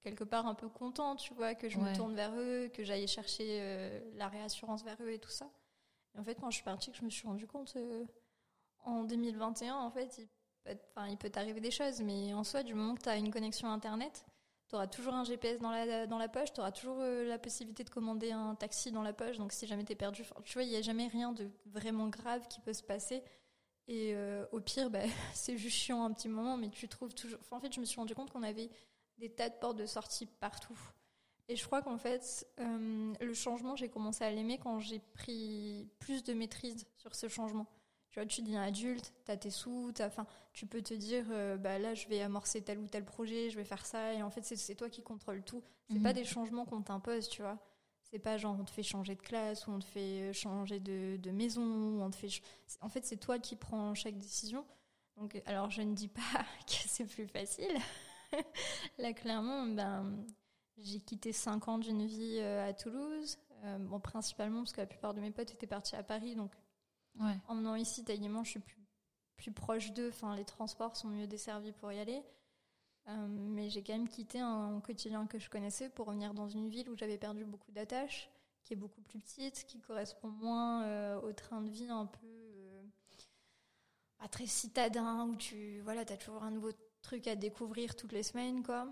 quelque 0.02 0.24
part 0.24 0.46
un 0.46 0.54
peu 0.54 0.68
content, 0.68 1.16
tu 1.16 1.32
vois, 1.34 1.54
que 1.54 1.68
je 1.68 1.78
Ouais. 1.78 1.90
me 1.90 1.96
tourne 1.96 2.14
vers 2.14 2.32
eux, 2.36 2.68
que 2.72 2.84
j'aille 2.84 3.06
chercher 3.08 3.58
euh, 3.60 4.00
la 4.14 4.28
réassurance 4.28 4.82
vers 4.84 4.96
eux 5.02 5.10
et 5.10 5.18
tout 5.18 5.30
ça. 5.30 5.50
Et 6.14 6.18
en 6.18 6.24
fait, 6.24 6.34
quand 6.34 6.50
je 6.50 6.56
suis 6.56 6.64
partie, 6.64 6.90
que 6.90 6.96
je 6.98 7.04
me 7.04 7.10
suis 7.10 7.26
rendu 7.26 7.46
compte 7.46 7.72
euh, 7.76 8.04
en 8.84 9.04
2021, 9.04 9.76
en 9.76 9.90
fait, 9.90 10.18
il 10.18 10.28
peut, 10.64 10.76
enfin, 10.90 11.08
il 11.08 11.16
peut 11.16 11.30
t'arriver 11.30 11.60
des 11.60 11.70
choses, 11.70 12.00
mais 12.02 12.34
en 12.34 12.44
soi, 12.44 12.62
du 12.62 12.74
moment 12.74 12.94
que 12.94 13.02
tu 13.02 13.08
as 13.08 13.16
une 13.16 13.30
connexion 13.30 13.68
Internet, 13.68 14.24
tu 14.68 14.74
auras 14.76 14.86
toujours 14.86 15.14
un 15.14 15.24
GPS 15.24 15.58
dans 15.60 15.70
la, 15.70 16.06
dans 16.06 16.18
la 16.18 16.28
poche, 16.28 16.52
tu 16.52 16.60
auras 16.60 16.72
toujours 16.72 16.98
euh, 17.00 17.24
la 17.26 17.38
possibilité 17.38 17.84
de 17.84 17.90
commander 17.90 18.32
un 18.32 18.54
taxi 18.54 18.90
dans 18.90 19.02
la 19.02 19.12
poche. 19.12 19.38
Donc, 19.38 19.52
si 19.52 19.66
jamais 19.66 19.84
tu 19.84 19.92
es 19.92 19.96
perdu, 19.96 20.24
tu 20.44 20.52
vois, 20.54 20.62
il 20.64 20.70
n'y 20.70 20.76
a 20.76 20.82
jamais 20.82 21.06
rien 21.08 21.32
de 21.32 21.50
vraiment 21.66 22.08
grave 22.08 22.46
qui 22.48 22.60
peut 22.60 22.72
se 22.72 22.82
passer. 22.82 23.22
Et 23.88 24.14
euh, 24.14 24.46
au 24.52 24.60
pire, 24.60 24.90
bah, 24.90 25.00
c'est 25.34 25.56
juste 25.56 25.76
chiant 25.76 26.04
un 26.04 26.12
petit 26.12 26.28
moment, 26.28 26.56
mais 26.56 26.68
tu 26.70 26.88
trouves 26.88 27.14
toujours. 27.14 27.38
Enfin, 27.40 27.56
en 27.56 27.60
fait, 27.60 27.72
je 27.72 27.80
me 27.80 27.84
suis 27.84 27.96
rendu 28.00 28.14
compte 28.14 28.30
qu'on 28.30 28.42
avait 28.42 28.70
des 29.18 29.30
tas 29.30 29.48
de 29.48 29.54
portes 29.54 29.76
de 29.78 29.86
sortie 29.86 30.26
partout. 30.26 30.78
Et 31.48 31.56
je 31.56 31.64
crois 31.66 31.82
qu'en 31.82 31.98
fait, 31.98 32.46
euh, 32.60 33.12
le 33.20 33.34
changement, 33.34 33.76
j'ai 33.76 33.88
commencé 33.88 34.24
à 34.24 34.30
l'aimer 34.30 34.58
quand 34.58 34.78
j'ai 34.80 35.00
pris 35.00 35.88
plus 35.98 36.22
de 36.24 36.32
maîtrise 36.34 36.86
sur 36.96 37.14
ce 37.14 37.28
changement. 37.28 37.66
Tu 38.10 38.20
vois, 38.20 38.26
tu 38.26 38.42
deviens 38.42 38.62
adulte, 38.62 39.12
tu 39.24 39.30
as 39.30 39.36
tes 39.36 39.50
sous, 39.50 39.90
t'as- 39.92 40.06
enfin, 40.06 40.26
tu 40.52 40.66
peux 40.66 40.82
te 40.82 40.92
dire, 40.94 41.24
euh, 41.30 41.56
bah 41.56 41.78
là, 41.78 41.94
je 41.94 42.06
vais 42.08 42.20
amorcer 42.20 42.62
tel 42.62 42.78
ou 42.78 42.86
tel 42.86 43.04
projet, 43.04 43.48
je 43.50 43.56
vais 43.56 43.64
faire 43.64 43.84
ça. 43.86 44.12
Et 44.14 44.22
en 44.22 44.30
fait, 44.30 44.42
c'est- 44.44 44.56
c'est 44.56 44.74
toi 44.74 44.88
qui 44.90 45.02
contrôle 45.02 45.42
tout. 45.42 45.62
C'est 45.88 45.96
Mhm. 45.96 46.02
pas 46.02 46.12
des 46.12 46.24
changements 46.24 46.64
qu'on 46.64 46.82
t'impose, 46.82 47.28
tu 47.28 47.42
vois. 47.42 47.58
C'est 48.04 48.18
pas 48.18 48.36
genre 48.36 48.56
on 48.60 48.64
te 48.64 48.70
fait 48.70 48.82
changer 48.82 49.14
de 49.14 49.22
classe 49.22 49.66
ou 49.66 49.70
on 49.72 49.78
te 49.78 49.86
fait 49.86 50.30
euh, 50.30 50.32
changer 50.34 50.78
de, 50.80 51.16
de 51.16 51.30
maison 51.30 51.62
ou 51.64 52.02
on 52.02 52.10
te 52.10 52.16
fait. 52.16 52.28
En 52.82 52.90
fait, 52.90 53.04
c'est 53.06 53.16
toi 53.16 53.38
qui 53.38 53.56
prends 53.56 53.94
chaque 53.94 54.18
décision. 54.18 54.66
Donc, 55.16 55.40
alors, 55.46 55.70
je 55.70 55.80
ne 55.82 55.94
dis 55.94 56.08
pas 56.08 56.20
que 56.66 56.72
c'est 56.88 57.06
plus 57.06 57.26
facile. 57.26 57.74
Là, 58.98 59.12
clairement, 59.12 59.66
ben, 59.66 60.24
j'ai 60.78 61.00
quitté 61.00 61.32
5 61.32 61.68
ans 61.68 61.78
d'une 61.78 62.06
vie 62.06 62.38
euh, 62.40 62.68
à 62.68 62.72
Toulouse. 62.72 63.38
Euh, 63.64 63.78
bon, 63.78 64.00
principalement 64.00 64.58
parce 64.60 64.72
que 64.72 64.80
la 64.80 64.86
plupart 64.86 65.14
de 65.14 65.20
mes 65.20 65.30
potes 65.30 65.52
étaient 65.52 65.66
partis 65.66 65.96
à 65.96 66.02
Paris. 66.02 66.34
Donc, 66.34 66.52
Ouais. 67.20 67.36
en 67.48 67.56
venant 67.56 67.74
ici, 67.74 68.04
taillement, 68.04 68.42
je 68.42 68.50
suis 68.52 68.60
plus, 68.60 68.78
plus 69.36 69.52
proche 69.52 69.92
d'eux. 69.92 70.08
Enfin, 70.08 70.34
les 70.34 70.44
transports 70.44 70.96
sont 70.96 71.08
mieux 71.08 71.26
desservis 71.26 71.72
pour 71.72 71.92
y 71.92 71.98
aller. 72.00 72.22
Euh, 73.08 73.26
mais 73.28 73.68
j'ai 73.68 73.82
quand 73.82 73.92
même 73.94 74.08
quitté 74.08 74.38
un 74.40 74.80
quotidien 74.80 75.26
que 75.26 75.38
je 75.38 75.50
connaissais 75.50 75.88
pour 75.88 76.06
revenir 76.06 76.34
dans 76.34 76.48
une 76.48 76.68
ville 76.68 76.88
où 76.88 76.96
j'avais 76.96 77.18
perdu 77.18 77.44
beaucoup 77.44 77.72
d'attaches, 77.72 78.30
qui 78.64 78.72
est 78.74 78.76
beaucoup 78.76 79.00
plus 79.02 79.18
petite, 79.18 79.64
qui 79.66 79.80
correspond 79.80 80.28
moins 80.28 80.84
euh, 80.84 81.20
au 81.20 81.32
train 81.32 81.60
de 81.62 81.68
vie 81.68 81.88
un 81.88 82.06
peu 82.06 82.26
euh, 82.26 82.82
pas 84.18 84.28
très 84.28 84.46
citadin, 84.46 85.26
où 85.26 85.34
tu 85.36 85.80
voilà, 85.80 86.02
as 86.02 86.16
toujours 86.16 86.44
un 86.44 86.52
nouveau 86.52 86.70
truc 87.02 87.26
à 87.26 87.34
découvrir 87.36 87.94
toutes 87.96 88.12
les 88.12 88.22
semaines. 88.22 88.62
quoi. 88.62 88.88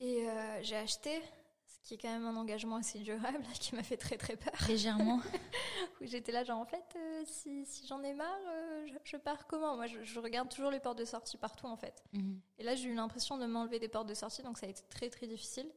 Et 0.00 0.28
euh, 0.28 0.62
j'ai 0.62 0.76
acheté, 0.76 1.20
ce 1.66 1.80
qui 1.82 1.94
est 1.94 1.98
quand 1.98 2.08
même 2.08 2.26
un 2.26 2.36
engagement 2.36 2.76
assez 2.76 2.98
durable, 3.00 3.42
qui 3.60 3.74
m'a 3.74 3.82
fait 3.82 3.96
très 3.98 4.16
très 4.16 4.36
peur 4.36 4.52
Légèrement. 4.66 5.20
où 6.00 6.06
j'étais 6.06 6.32
là, 6.32 6.42
genre 6.42 6.58
en 6.58 6.64
fait, 6.64 6.84
euh, 6.96 7.22
si, 7.26 7.66
si 7.66 7.86
j'en 7.86 8.02
ai 8.02 8.14
marre, 8.14 8.38
euh, 8.48 8.86
je, 8.86 8.94
je 9.04 9.16
pars 9.18 9.46
comment? 9.46 9.76
Moi, 9.76 9.86
je, 9.86 10.02
je 10.02 10.18
regarde 10.18 10.48
toujours 10.48 10.70
les 10.70 10.80
portes 10.80 10.98
de 10.98 11.04
sortie 11.04 11.36
partout 11.36 11.66
en 11.66 11.76
fait. 11.76 12.02
Mhm. 12.14 12.40
Et 12.58 12.62
là, 12.62 12.74
j'ai 12.74 12.88
eu 12.88 12.94
l'impression 12.94 13.36
de 13.36 13.46
m'enlever 13.46 13.78
des 13.78 13.88
portes 13.88 14.08
de 14.08 14.14
sortie, 14.14 14.42
donc 14.42 14.56
ça 14.58 14.66
a 14.66 14.70
été 14.70 14.82
très 14.88 15.10
très 15.10 15.26
difficile. 15.26 15.70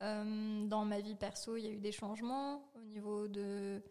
Dans 0.00 0.84
ma 0.84 1.00
vie 1.00 1.14
perso, 1.14 1.56
il 1.56 1.64
y 1.64 1.66
a 1.66 1.70
eu 1.70 1.80
des 1.80 1.92
changements 1.92 2.70
au 2.74 2.82
niveau 2.82 3.26
de, 3.26 3.82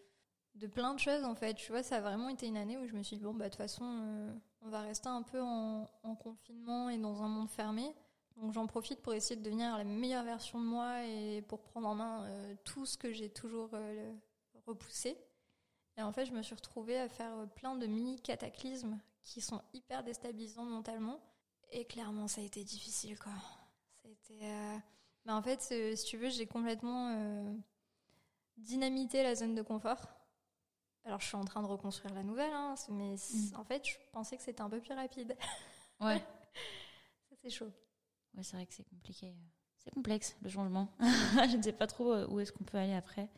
de 0.53 0.68
plein 0.68 0.94
de 0.94 1.00
choses 1.00 1.24
en 1.24 1.33
fait. 1.33 1.56
Tu 1.56 1.71
vois, 1.71 1.81
ça 1.81 1.97
a 1.97 2.01
vraiment 2.01 2.29
été 2.29 2.45
une 2.45 2.57
année 2.57 2.77
où 2.77 2.86
je 2.86 2.94
me 2.94 3.01
suis 3.01 3.18
dit, 3.18 3.24
bon, 3.24 3.33
bah 3.33 3.45
de 3.45 3.50
toute 3.50 3.57
façon, 3.57 4.39
on 4.63 4.69
va 4.69 4.81
rester 4.81 5.10
un 5.10 5.21
peu 5.21 5.42
en, 5.42 5.89
en 6.04 6.15
confinement 6.15 6.89
et 6.89 6.98
dans 6.98 7.21
un 7.21 7.27
monde 7.27 7.50
fermé. 7.50 7.94
Donc 8.38 8.54
j'en 8.54 8.65
profite 8.65 9.01
pour 9.01 9.13
essayer 9.13 9.36
de 9.36 9.44
devenir 9.44 9.77
la 9.77 9.83
meilleure 9.83 10.24
version 10.24 10.60
de 10.60 10.65
moi 10.65 11.06
et 11.06 11.42
pour 11.44 11.62
prendre 11.62 11.88
en 11.88 11.95
main 11.95 12.24
euh, 12.24 12.56
tout 12.63 12.86
ce 12.86 12.98
que 12.98 13.12
j'ai 13.12 13.30
toujours 13.30 13.69
euh, 13.74 14.13
repoussé. 14.65 15.18
Et 15.98 16.01
en 16.01 16.12
fait, 16.12 16.25
je 16.25 16.33
me 16.33 16.42
suis 16.42 16.56
retrouvée 16.56 16.98
à 17.00 17.07
faire 17.10 17.36
euh, 17.38 17.45
plein 17.45 17.75
de 17.75 17.86
mini 17.86 18.19
cataclysmes 18.19 19.00
qui 19.24 19.42
sont 19.42 19.62
hyper 19.74 20.04
déstabilisants 20.04 20.65
mentalement. 20.65 21.19
Et 21.71 21.86
clairement, 21.86 22.27
ça 22.27 22.42
a 22.42 22.44
été 22.44 22.63
difficile, 22.63 23.18
quoi. 23.19 23.31
Euh, 24.31 24.77
Mais 25.25 25.31
en 25.31 25.42
fait, 25.42 25.62
si 25.95 26.06
tu 26.06 26.18
veux, 26.18 26.30
j'ai 26.30 26.45
complètement 26.45 27.56
dynamité 28.57 29.24
la 29.24 29.33
zone 29.36 29.56
de 29.56 29.62
confort. 29.62 30.07
Alors, 31.05 31.19
je 31.19 31.27
suis 31.27 31.35
en 31.35 31.44
train 31.45 31.61
de 31.61 31.67
reconstruire 31.67 32.13
la 32.13 32.23
nouvelle, 32.23 32.53
hein, 32.53 32.75
mais 32.89 33.17
c- 33.17 33.53
en 33.55 33.63
fait, 33.65 33.85
je 33.85 33.95
pensais 34.11 34.38
que 34.38 34.44
c'était 34.44 34.61
un 34.61 34.69
peu 34.69 34.79
plus 34.79 34.94
rapide. 34.94 35.35
Ouais. 36.00 36.19
Ça, 37.29 37.35
c'est 37.41 37.50
chaud. 37.50 37.71
Ouais, 38.35 38.44
c'est 38.44 38.55
vrai 38.55 38.65
que 38.65 38.73
c'est 38.73 38.88
compliqué. 38.88 39.35
C'est 39.77 39.91
complexe, 39.91 40.35
le 40.41 40.50
changement. 40.50 40.89
je 41.00 41.57
ne 41.57 41.61
sais 41.61 41.73
pas 41.73 41.88
trop 41.88 42.13
euh, 42.13 42.27
où 42.29 42.39
est-ce 42.39 42.53
qu'on 42.53 42.63
peut 42.63 42.77
aller 42.77 42.94
après. 42.94 43.29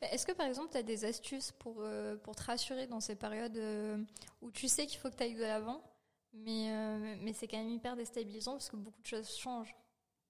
Est-ce 0.00 0.26
que 0.26 0.32
par 0.32 0.46
exemple, 0.46 0.72
tu 0.72 0.78
as 0.78 0.82
des 0.82 1.04
astuces 1.04 1.52
pour, 1.52 1.76
euh, 1.80 2.16
pour 2.16 2.34
te 2.34 2.42
rassurer 2.42 2.86
dans 2.88 2.98
ces 3.00 3.14
périodes 3.14 3.56
euh, 3.56 4.02
où 4.40 4.50
tu 4.50 4.66
sais 4.68 4.86
qu'il 4.86 4.98
faut 4.98 5.10
que 5.10 5.16
tu 5.16 5.22
ailles 5.22 5.34
de 5.34 5.42
l'avant, 5.42 5.80
mais, 6.32 6.70
euh, 6.72 7.16
mais 7.20 7.32
c'est 7.32 7.46
quand 7.46 7.58
même 7.58 7.70
hyper 7.70 7.94
déstabilisant 7.94 8.52
parce 8.52 8.68
que 8.68 8.76
beaucoup 8.76 9.00
de 9.00 9.06
choses 9.06 9.36
changent? 9.36 9.76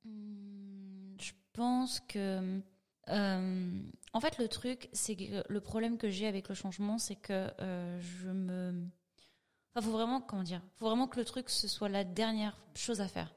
Hmm, 0.05 1.17
Je 1.19 1.33
pense 1.55 2.01
que. 2.01 2.61
Euh, 3.09 3.83
en 4.13 4.21
fait, 4.21 4.39
le 4.39 4.49
truc, 4.49 4.89
c'est 4.93 5.17
que 5.17 5.45
le 5.49 5.61
problème 5.61 5.99
que 5.99 6.09
j'ai 6.09 6.27
avec 6.27 6.49
le 6.49 6.55
changement, 6.55 6.99
c'est 6.99 7.17
que 7.17 7.51
euh, 7.61 8.01
je 8.01 8.31
me. 8.31 8.89
Enfin, 9.75 9.87
faut 9.87 9.93
vraiment, 9.93 10.21
comment 10.21 10.43
dire 10.43 10.63
Faut 10.77 10.87
vraiment 10.87 11.07
que 11.07 11.19
le 11.19 11.25
truc, 11.25 11.51
ce 11.51 11.69
soit 11.69 11.89
la 11.89 12.05
dernière 12.05 12.57
chose 12.75 13.01
à 13.01 13.09
faire. 13.09 13.35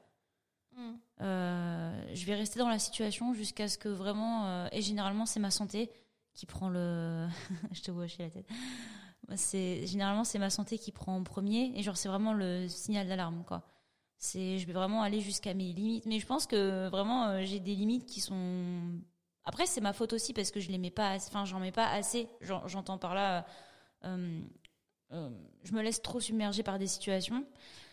Hmm. 0.76 0.94
Euh, 1.20 2.14
je 2.14 2.24
vais 2.24 2.34
rester 2.34 2.58
dans 2.58 2.68
la 2.68 2.78
situation 2.78 3.34
jusqu'à 3.34 3.68
ce 3.68 3.78
que 3.78 3.88
vraiment. 3.88 4.68
et 4.72 4.82
généralement, 4.82 5.26
c'est 5.26 5.40
ma 5.40 5.50
santé 5.50 5.90
qui 6.34 6.46
prend 6.46 6.68
le. 6.68 7.28
je 7.72 7.82
te 7.82 7.90
vois 7.90 8.04
hocher 8.04 8.24
la 8.24 8.30
tête. 8.30 8.48
C'est 9.36 9.86
généralement 9.86 10.24
c'est 10.24 10.40
ma 10.40 10.50
santé 10.50 10.76
qui 10.76 10.90
prend 10.90 11.14
en 11.14 11.22
premier 11.22 11.72
et 11.76 11.82
genre 11.84 11.96
c'est 11.96 12.08
vraiment 12.08 12.32
le 12.32 12.66
signal 12.66 13.06
d'alarme 13.06 13.44
quoi. 13.46 13.62
C'est 14.16 14.58
je 14.58 14.66
vais 14.66 14.72
vraiment 14.72 15.02
aller 15.02 15.20
jusqu'à 15.20 15.54
mes 15.54 15.72
limites. 15.72 16.06
Mais 16.06 16.18
je 16.18 16.26
pense 16.26 16.46
que 16.46 16.88
vraiment 16.88 17.44
j'ai 17.44 17.60
des 17.60 17.76
limites 17.76 18.06
qui 18.06 18.20
sont. 18.20 19.00
Après 19.52 19.66
c'est 19.66 19.80
ma 19.80 19.92
faute 19.92 20.12
aussi 20.12 20.32
parce 20.32 20.52
que 20.52 20.60
je 20.60 20.70
les 20.70 20.78
mets 20.78 20.92
pas. 20.92 21.10
assez- 21.10 21.26
Enfin 21.28 21.44
j'en 21.44 21.58
mets 21.58 21.72
pas 21.72 21.88
assez. 21.88 22.28
J'en- 22.40 22.68
J'entends 22.68 22.98
par 22.98 23.16
là. 23.16 23.44
euh, 24.04 24.40
euh, 25.12 25.28
je 25.64 25.72
me 25.72 25.82
laisse 25.82 26.00
trop 26.00 26.20
submerger 26.20 26.62
par 26.62 26.78
des 26.78 26.86
situations. 26.86 27.44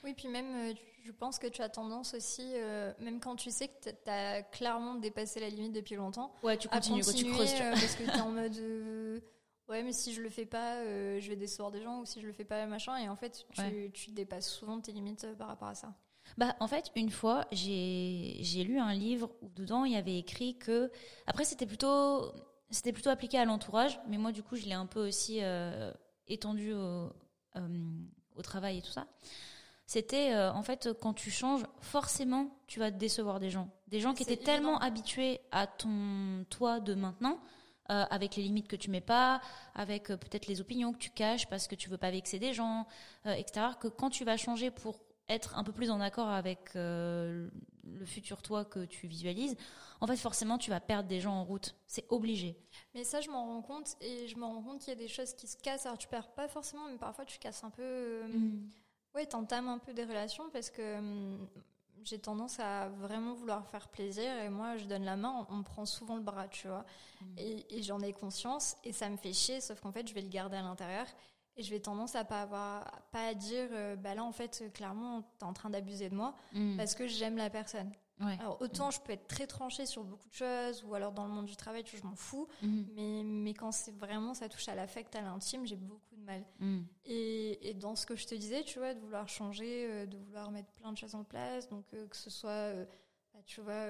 Oui, 0.03 0.13
puis 0.13 0.27
même, 0.27 0.69
euh, 0.69 0.73
je 1.03 1.11
pense 1.11 1.39
que 1.39 1.47
tu 1.47 1.63
as 1.63 1.69
tendance 1.69 2.13
aussi, 2.13 2.43
euh, 2.53 2.93
même 2.99 3.19
quand 3.19 3.35
tu 3.35 3.49
sais 3.49 3.69
que 3.69 3.89
tu 3.89 3.89
as 4.09 4.43
clairement 4.43 4.93
dépassé 4.95 5.39
la 5.39 5.49
limite 5.49 5.73
depuis 5.73 5.95
longtemps, 5.95 6.31
Ouais, 6.43 6.57
tu 6.57 6.67
à 6.67 6.73
continues, 6.73 7.01
quoi, 7.03 7.11
tu 7.11 7.23
continuer 7.25 7.35
creuses. 7.35 7.55
tu 7.55 7.63
euh, 7.63 7.71
parce 7.71 7.95
que 7.95 8.03
tu 8.03 8.09
es 8.17 8.21
en 8.21 8.29
mode 8.31 8.57
euh, 8.59 9.19
ouais, 9.67 9.81
mais 9.81 9.93
si 9.93 10.13
je 10.13 10.21
le 10.21 10.29
fais 10.29 10.45
pas, 10.45 10.75
euh, 10.75 11.19
je 11.19 11.27
vais 11.27 11.35
décevoir 11.35 11.71
des 11.71 11.81
gens 11.81 12.01
ou 12.01 12.05
si 12.05 12.21
je 12.21 12.27
le 12.27 12.33
fais 12.33 12.45
pas, 12.45 12.67
machin. 12.67 12.95
Et 12.97 13.09
en 13.09 13.15
fait, 13.15 13.43
tu, 13.51 13.61
Ouais. 13.61 13.91
tu 13.95 14.11
dépasses 14.11 14.47
souvent 14.47 14.79
tes 14.79 14.91
limites 14.91 15.23
euh, 15.23 15.33
par 15.33 15.47
rapport 15.47 15.69
à 15.69 15.75
ça. 15.75 15.91
Bah, 16.37 16.55
en 16.59 16.67
fait, 16.67 16.91
une 16.95 17.09
fois, 17.09 17.47
j'ai 17.51 18.63
lu 18.63 18.79
un 18.79 18.93
livre 18.93 19.31
où 19.41 19.49
dedans 19.55 19.85
il 19.85 19.93
y 19.93 19.95
avait 19.95 20.17
écrit 20.17 20.57
que 20.57 20.91
après 21.25 21.43
c'était 21.45 21.65
plutôt 21.65 22.31
c'était 22.69 22.91
plutôt 22.91 23.09
appliqué 23.09 23.37
à 23.39 23.45
l'entourage, 23.45 23.99
mais 24.07 24.17
moi 24.17 24.31
du 24.31 24.43
coup 24.43 24.55
je 24.55 24.65
l'ai 24.65 24.73
un 24.73 24.85
peu 24.87 25.07
aussi 25.07 25.39
euh, 25.41 25.91
étendu 26.27 26.73
au, 26.73 26.77
euh, 27.55 28.01
au 28.35 28.41
travail 28.41 28.79
et 28.79 28.81
tout 28.81 28.91
ça. 28.91 29.07
C'était 29.85 30.33
euh, 30.33 30.51
en 30.51 30.63
fait 30.63 30.89
quand 31.01 31.13
tu 31.13 31.31
changes, 31.31 31.63
forcément 31.79 32.49
tu 32.67 32.79
vas 32.79 32.91
te 32.91 32.97
décevoir 32.97 33.39
des 33.39 33.49
gens, 33.49 33.69
des 33.87 34.01
gens 34.01 34.13
qui 34.13 34.23
étaient 34.23 34.35
tellement 34.37 34.79
habitués 34.79 35.39
à 35.51 35.65
ton 35.65 36.45
toi 36.49 36.79
de 36.81 36.93
maintenant. 36.93 37.39
euh, 37.89 38.03
avec 38.09 38.35
les 38.35 38.43
limites 38.43 38.67
que 38.67 38.75
tu 38.75 38.89
mets 38.91 38.99
pas, 38.99 39.39
avec 39.73 40.09
euh, 40.11 40.17
peut-être 40.17 40.47
les 40.47 40.59
opinions 40.59 40.91
que 40.91 40.97
tu 40.97 41.09
caches 41.09 41.47
parce 41.47 41.69
que 41.69 41.75
tu 41.75 41.89
veux 41.89 41.97
pas 41.97 42.11
vexer 42.11 42.37
des 42.37 42.53
gens, 42.53 42.85
euh, 43.25 43.31
etc. 43.31 43.67
Que 43.79 43.87
quand 43.87 44.09
tu 44.09 44.25
vas 44.25 44.35
changer 44.35 44.71
pour 44.71 44.99
être 45.29 45.57
un 45.57 45.63
peu 45.63 45.71
plus 45.71 45.91
en 45.91 45.99
accord 45.99 46.29
avec 46.29 46.71
le 46.75 48.05
futur 48.05 48.41
toi 48.41 48.65
que 48.65 48.85
tu 48.85 49.07
visualises, 49.07 49.55
en 50.01 50.07
fait 50.07 50.17
forcément 50.17 50.57
tu 50.57 50.69
vas 50.69 50.79
perdre 50.79 51.09
des 51.09 51.19
gens 51.19 51.33
en 51.33 51.43
route. 51.43 51.75
C'est 51.87 52.05
obligé. 52.09 52.57
Mais 52.93 53.03
ça 53.03 53.21
je 53.21 53.29
m'en 53.29 53.45
rends 53.45 53.61
compte 53.61 53.95
et 54.01 54.27
je 54.27 54.37
me 54.37 54.45
rends 54.45 54.61
compte 54.61 54.79
qu'il 54.79 54.89
y 54.89 54.95
a 54.95 54.99
des 54.99 55.07
choses 55.07 55.33
qui 55.33 55.47
se 55.47 55.57
cassent. 55.57 55.85
Alors 55.85 55.97
tu 55.97 56.07
perds 56.07 56.31
pas 56.33 56.47
forcément, 56.47 56.87
mais 56.89 56.97
parfois 56.97 57.25
tu 57.25 57.39
casses 57.39 57.63
un 57.63 57.69
peu. 57.69 58.23
Mm. 58.27 58.69
Ouais, 59.15 59.25
t'entames 59.25 59.67
un 59.67 59.79
peu 59.79 59.93
des 59.93 60.03
relations 60.03 60.49
parce 60.51 60.69
que 60.69 60.97
hum, 60.97 61.47
j'ai 62.03 62.19
tendance 62.19 62.59
à 62.59 62.89
vraiment 62.89 63.33
vouloir 63.33 63.67
faire 63.67 63.87
plaisir 63.89 64.31
et 64.39 64.49
moi 64.49 64.77
je 64.77 64.85
donne 64.85 65.03
la 65.03 65.17
main, 65.17 65.45
on, 65.49 65.57
me 65.57 65.63
prend 65.63 65.85
souvent 65.85 66.15
le 66.15 66.21
bras, 66.21 66.47
tu 66.47 66.67
vois. 66.67 66.85
Mm. 67.21 67.37
Et, 67.37 67.83
j'en 67.83 67.99
ai 68.01 68.13
conscience 68.13 68.77
et 68.83 68.93
ça 68.93 69.09
me 69.09 69.17
fait 69.17 69.33
chier, 69.33 69.61
sauf 69.61 69.79
qu'en 69.81 69.91
fait 69.91 70.07
je 70.07 70.13
vais 70.13 70.21
le 70.21 70.29
garder 70.29 70.57
à 70.57 70.61
l'intérieur 70.61 71.07
et 71.57 71.63
je 71.63 71.71
vais 71.71 71.79
tendance 71.79 72.15
à 72.15 72.23
pas 72.23 72.43
avoir, 72.43 72.85
pas 73.11 73.27
à 73.27 73.33
dire, 73.33 73.67
euh, 73.71 73.95
bah 73.95 74.15
là 74.15 74.23
en 74.23 74.31
fait 74.31 74.71
clairement 74.73 75.23
t'es 75.39 75.43
en 75.43 75.53
train 75.53 75.69
d'abuser 75.69 76.09
de 76.09 76.15
moi 76.15 76.35
mm. 76.53 76.77
parce 76.77 76.95
que 76.95 77.07
j'aime 77.07 77.37
la 77.37 77.49
personne. 77.49 77.91
Alors 78.19 78.59
autant 78.61 78.89
je 78.89 78.99
peux 78.99 79.13
être 79.13 79.27
très 79.27 79.45
tranchée 79.45 79.85
sur 79.85 80.03
beaucoup 80.03 80.27
de 80.27 80.33
choses 80.33 80.83
ou 80.83 80.95
alors 80.95 81.11
dans 81.11 81.25
le 81.25 81.31
monde 81.31 81.45
du 81.45 81.55
travail, 81.55 81.83
je 81.85 82.03
m'en 82.03 82.15
fous, 82.15 82.47
mm. 82.61 82.83
mais, 82.95 83.23
mais 83.23 83.53
quand 83.53 83.71
c'est 83.71 83.95
vraiment 83.95 84.33
ça 84.33 84.49
touche 84.49 84.67
à 84.69 84.75
l'affect, 84.75 85.15
à 85.15 85.21
l'intime, 85.21 85.65
j'ai 85.65 85.75
beaucoup 85.75 86.15
de 86.15 86.23
mal. 86.23 86.43
Et, 87.05 87.69
et, 87.69 87.73
dans 87.73 87.95
ce 87.95 88.05
que 88.05 88.15
je 88.15 88.25
te 88.25 88.35
disais, 88.35 88.63
tu 88.63 88.79
vois, 88.79 88.93
de 88.93 88.99
vouloir 88.99 89.29
changer, 89.29 89.87
euh, 89.87 90.05
de 90.05 90.17
vouloir 90.17 90.51
mettre 90.51 90.69
plein 90.73 90.91
de 90.91 90.97
choses 90.97 91.15
en 91.15 91.23
place, 91.23 91.69
donc 91.69 91.85
euh, 91.93 92.07
que 92.07 92.15
ce 92.17 92.29
soit 92.29 92.73
bah, 93.33 93.39
tu 93.45 93.61
vois, 93.61 93.85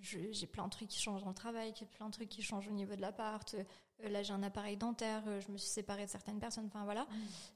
j'ai 0.00 0.46
plein 0.46 0.66
de 0.66 0.70
trucs 0.70 0.88
qui 0.88 1.00
changent 1.00 1.22
dans 1.22 1.30
le 1.30 1.34
travail, 1.34 1.74
plein 1.96 2.06
de 2.06 2.12
trucs 2.12 2.28
qui 2.28 2.42
changent 2.42 2.68
au 2.68 2.72
niveau 2.72 2.94
de 2.94 3.00
l'appart. 3.00 3.56
Euh, 4.04 4.08
là, 4.08 4.22
j'ai 4.22 4.32
un 4.32 4.42
appareil 4.42 4.76
dentaire, 4.76 5.22
euh, 5.26 5.40
je 5.40 5.50
me 5.50 5.58
suis 5.58 5.68
séparée 5.68 6.06
de 6.06 6.10
certaines 6.10 6.38
personnes. 6.38 6.66
Enfin 6.66 6.84
voilà. 6.84 7.02
Mm. 7.02 7.08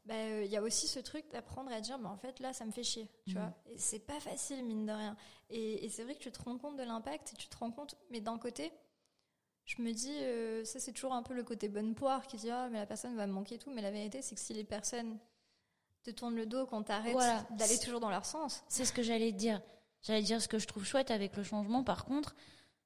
Bah, 0.07 0.41
il 0.45 0.51
y 0.51 0.57
a 0.57 0.63
aussi 0.63 0.89
ce 0.89 0.99
truc 1.01 1.25
d'apprendre 1.31 1.71
à 1.73 1.81
dire, 1.81 1.99
bah, 1.99 2.09
en 2.09 2.17
fait, 2.17 2.41
là, 2.41 2.53
ça 2.53 2.65
me 2.65 2.73
fait 2.73 2.83
chier. 2.83 3.09
Tu 3.27 3.35
mm. 3.35 3.39
vois. 3.39 3.53
Et 3.71 3.79
c'est 3.79 4.01
pas 4.01 4.21
facile, 4.21 4.65
mine 4.65 4.87
de 4.87 4.93
rien. 4.93 5.17
Et, 5.51 5.89
c'est 5.89 6.05
vrai 6.05 6.15
que 6.15 6.21
tu 6.21 6.33
te 6.33 6.43
rends 6.43 6.59
compte 6.59 6.77
de 6.77 6.83
l'impact 6.83 7.33
et 7.33 7.37
tu 7.37 7.49
te 7.49 7.57
rends 7.57 7.71
compte, 7.71 7.97
mais 8.11 8.21
d'un 8.21 8.39
côté, 8.39 8.73
je 9.65 9.81
me 9.83 9.93
dis, 9.93 10.67
ça, 10.67 10.81
c'est 10.81 10.93
toujours 10.93 11.13
un 11.13 11.23
peu 11.23 11.35
le 11.35 11.45
côté 11.45 11.69
bonne 11.69 11.95
poire 11.95 12.27
qui 12.27 12.37
dit, 12.37 12.51
ah, 12.51 12.69
mais 12.71 12.79
la 12.79 12.87
personne 12.87 13.15
va 13.15 13.27
me 13.27 13.33
manquer 13.33 13.59
tout. 13.59 13.71
Mais 13.71 13.83
la 13.83 13.91
vérité, 13.91 14.23
c'est 14.23 14.35
que 14.35 14.41
si 14.41 14.55
les 14.55 14.65
personnes 14.65 15.19
te 16.03 16.11
tournent 16.11 16.35
le 16.35 16.47
dos 16.47 16.67
quand 16.67 16.83
t'arrêtes 16.83 17.17
d'aller 17.51 17.79
toujours 17.79 18.01
dans 18.01 18.11
leur 18.11 18.25
sens. 18.25 18.65
C'est 18.69 18.85
ce 18.85 18.93
que 18.93 19.03
j'allais 19.03 19.33
dire. 19.33 19.61
J'allais 20.03 20.23
dire 20.23 20.43
ce 20.43 20.49
que 20.49 20.59
je 20.59 20.67
trouve 20.67 20.85
chouette 20.85 21.11
avec 21.11 21.37
le 21.37 21.45
changement, 21.45 21.85
par 21.85 22.05
contre, 22.05 22.35